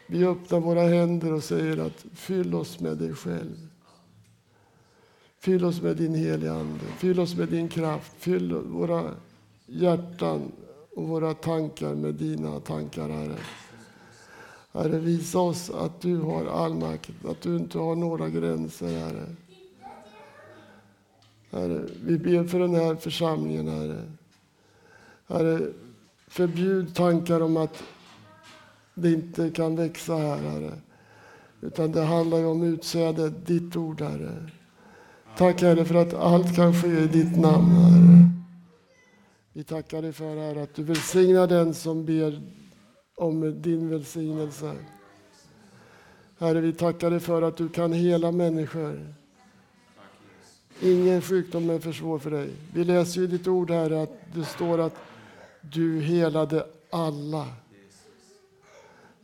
vi 0.08 0.26
öppnar 0.26 0.60
våra 0.60 0.82
händer 0.82 1.34
och 1.34 1.44
säger 1.44 1.78
att 1.78 2.06
fyll 2.14 2.56
oss 2.56 2.80
med 2.80 2.98
dig 2.98 3.14
själv. 3.14 3.68
Fyll 5.40 5.66
oss 5.66 5.82
med 5.82 5.98
din 5.98 6.16
heliga 6.16 6.54
Ande, 6.54 6.86
fyll 6.98 7.20
oss 7.20 7.36
med 7.36 7.48
din 7.48 7.70
kraft, 7.70 8.12
fyll 8.18 8.54
våra 8.54 9.12
hjärtan 9.66 10.52
och 10.96 11.08
våra 11.08 11.34
tankar 11.34 11.96
med 11.96 12.16
dina 12.16 12.60
tankar, 12.60 13.10
Herre. 13.10 13.38
Herre, 14.74 15.00
visa 15.00 15.40
oss 15.40 15.70
att 15.70 16.02
du 16.02 16.18
har 16.18 16.46
all 16.46 16.74
makt, 16.74 17.26
att 17.26 17.42
du 17.42 17.56
inte 17.56 17.78
har 17.78 17.96
några 17.96 18.30
gränser, 18.30 19.00
Herre. 19.00 19.36
Herre, 21.56 21.86
vi 22.06 22.18
ber 22.18 22.44
för 22.44 22.60
den 22.60 22.76
här 22.76 22.96
församlingen, 22.96 23.68
Herre. 23.68 24.02
Herre, 25.28 25.60
Förbjud 26.28 26.96
tankar 26.96 27.42
om 27.42 27.58
att 27.58 27.84
det 28.94 29.12
inte 29.12 29.50
kan 29.50 29.76
växa 29.76 30.16
här, 30.16 30.38
Herre. 30.38 30.72
Utan 31.62 31.92
det 31.92 32.02
handlar 32.02 32.38
ju 32.38 32.46
om 32.46 32.64
utsäde, 32.64 33.30
ditt 33.30 33.76
ord, 33.76 34.02
Herre. 34.02 34.50
Tack, 35.38 35.62
Herre, 35.62 35.86
för 35.86 35.96
att 35.96 36.14
allt 36.14 36.56
kan 36.56 36.74
ske 36.74 36.88
i 36.88 37.08
ditt 37.08 37.38
namn, 37.38 37.72
Herre. 37.72 38.30
Vi 39.54 39.64
tackar 39.64 40.02
dig 40.02 40.14
för, 40.14 40.36
Herre, 40.36 40.64
att 40.64 40.76
du 40.76 40.84
välsignar 40.84 41.48
den 41.48 41.74
som 41.74 42.06
ber 42.06 42.42
om 43.16 43.62
din 43.62 43.90
välsignelse. 43.90 44.76
Herre, 46.38 46.62
vi 46.62 46.74
tackar 46.74 47.10
dig 47.10 47.20
för 47.20 47.42
att 47.42 47.58
du 47.58 47.70
kan 47.70 47.94
hela 47.94 48.32
människor. 48.32 49.16
Ingen 50.82 51.22
sjukdom 51.22 51.70
är 51.70 51.80
för 51.80 51.92
svår 51.92 52.20
för 52.20 52.32
dig. 52.32 52.50
Vi 52.74 52.84
läser 52.84 53.22
i 53.22 53.28
ditt 53.28 53.48
ord, 53.48 53.72
Herre, 53.72 54.02
att 54.02 54.18
det 54.34 54.46
står 54.46 54.80
att 54.80 54.96
du 55.62 56.02
helade 56.02 56.66
alla. 56.90 57.48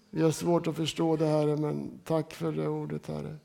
Vi 0.09 0.21
har 0.21 0.31
svårt 0.31 0.67
att 0.67 0.75
förstå 0.75 1.15
det, 1.15 1.25
Herre, 1.25 1.57
men 1.57 1.99
tack 2.05 2.33
för 2.33 2.51
det 2.51 2.67
ordet, 2.67 3.07
Herre. 3.07 3.35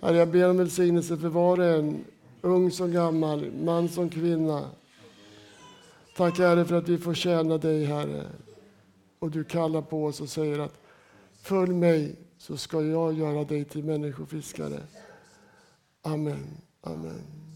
Herre, 0.00 0.16
jag 0.16 0.28
ber 0.28 0.50
om 0.50 0.56
välsignelse 0.56 1.16
för 1.16 1.28
var 1.28 1.58
och 1.58 1.64
en, 1.64 2.04
ung 2.40 2.70
som 2.70 2.92
gammal, 2.92 3.52
man 3.64 3.88
som 3.88 4.10
kvinna. 4.10 4.70
Tack, 6.16 6.38
Herre, 6.38 6.64
för 6.64 6.76
att 6.76 6.88
vi 6.88 6.98
får 6.98 7.14
tjäna 7.14 7.58
dig, 7.58 7.84
Herre. 7.84 8.26
Och 9.18 9.30
du 9.30 9.44
kallar 9.44 9.82
på 9.82 10.04
oss 10.04 10.20
och 10.20 10.28
säger 10.28 10.58
att 10.58 10.74
följ 11.42 11.72
mig 11.72 12.16
så 12.38 12.56
ska 12.56 12.82
jag 12.82 13.12
göra 13.12 13.44
dig 13.44 13.64
till 13.64 13.84
människofiskare. 13.84 14.80
Amen. 16.02 16.67
Amen. 16.88 17.47